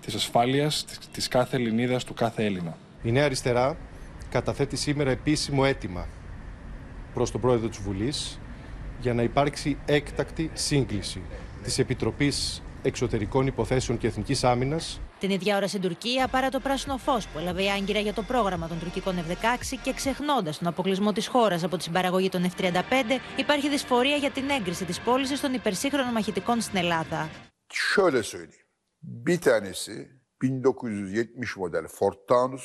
[0.01, 2.77] της ασφάλειας της κάθε Ελληνίδας, του κάθε Έλληνα.
[3.03, 3.77] Η Νέα Αριστερά
[4.29, 6.07] καταθέτει σήμερα επίσημο αίτημα
[7.13, 8.39] προς τον Πρόεδρο της Βουλής
[9.01, 11.21] για να υπάρξει έκτακτη σύγκληση
[11.63, 16.97] της Επιτροπής Εξωτερικών Υποθέσεων και Εθνικής Άμυνας την ίδια ώρα στην Τουρκία, παρά το πράσινο
[16.97, 21.11] φως που έλαβε η Άγκυρα για το πρόγραμμα των τουρκικών F-16 και ξεχνώντας τον αποκλεισμό
[21.11, 25.53] της χώρας από τη συμπαραγωγή των F-35, υπάρχει δυσφορία για την έγκριση της πώλησης των
[25.53, 27.29] υπερσύγχρονων μαχητικών στην Ελλάδα.
[27.95, 28.67] Şöyle söyleyeyim.
[29.01, 30.11] Bir tanesi
[30.41, 32.63] 1970 model Ford Taunus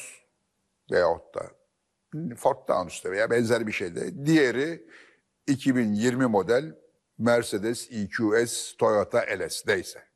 [0.90, 1.50] veyahut da
[2.36, 4.26] Ford Taunus'ta veya benzer bir şeyde.
[4.26, 4.86] Diğeri
[5.46, 6.74] 2020 model
[7.18, 10.11] Mercedes EQS Toyota LS'deyse.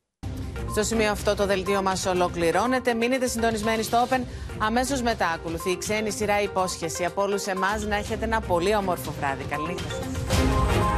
[0.77, 2.95] Στο σημείο αυτό το δελτίο μας ολοκληρώνεται.
[2.95, 4.21] Μείνετε συντονισμένοι στο Open.
[4.59, 7.05] Αμέσως μετά ακολουθεί η ξένη σειρά υπόσχεση.
[7.05, 9.45] Από όλους εμάς να έχετε ένα πολύ όμορφο βράδυ.
[9.45, 10.96] Καλή νύχτα σας.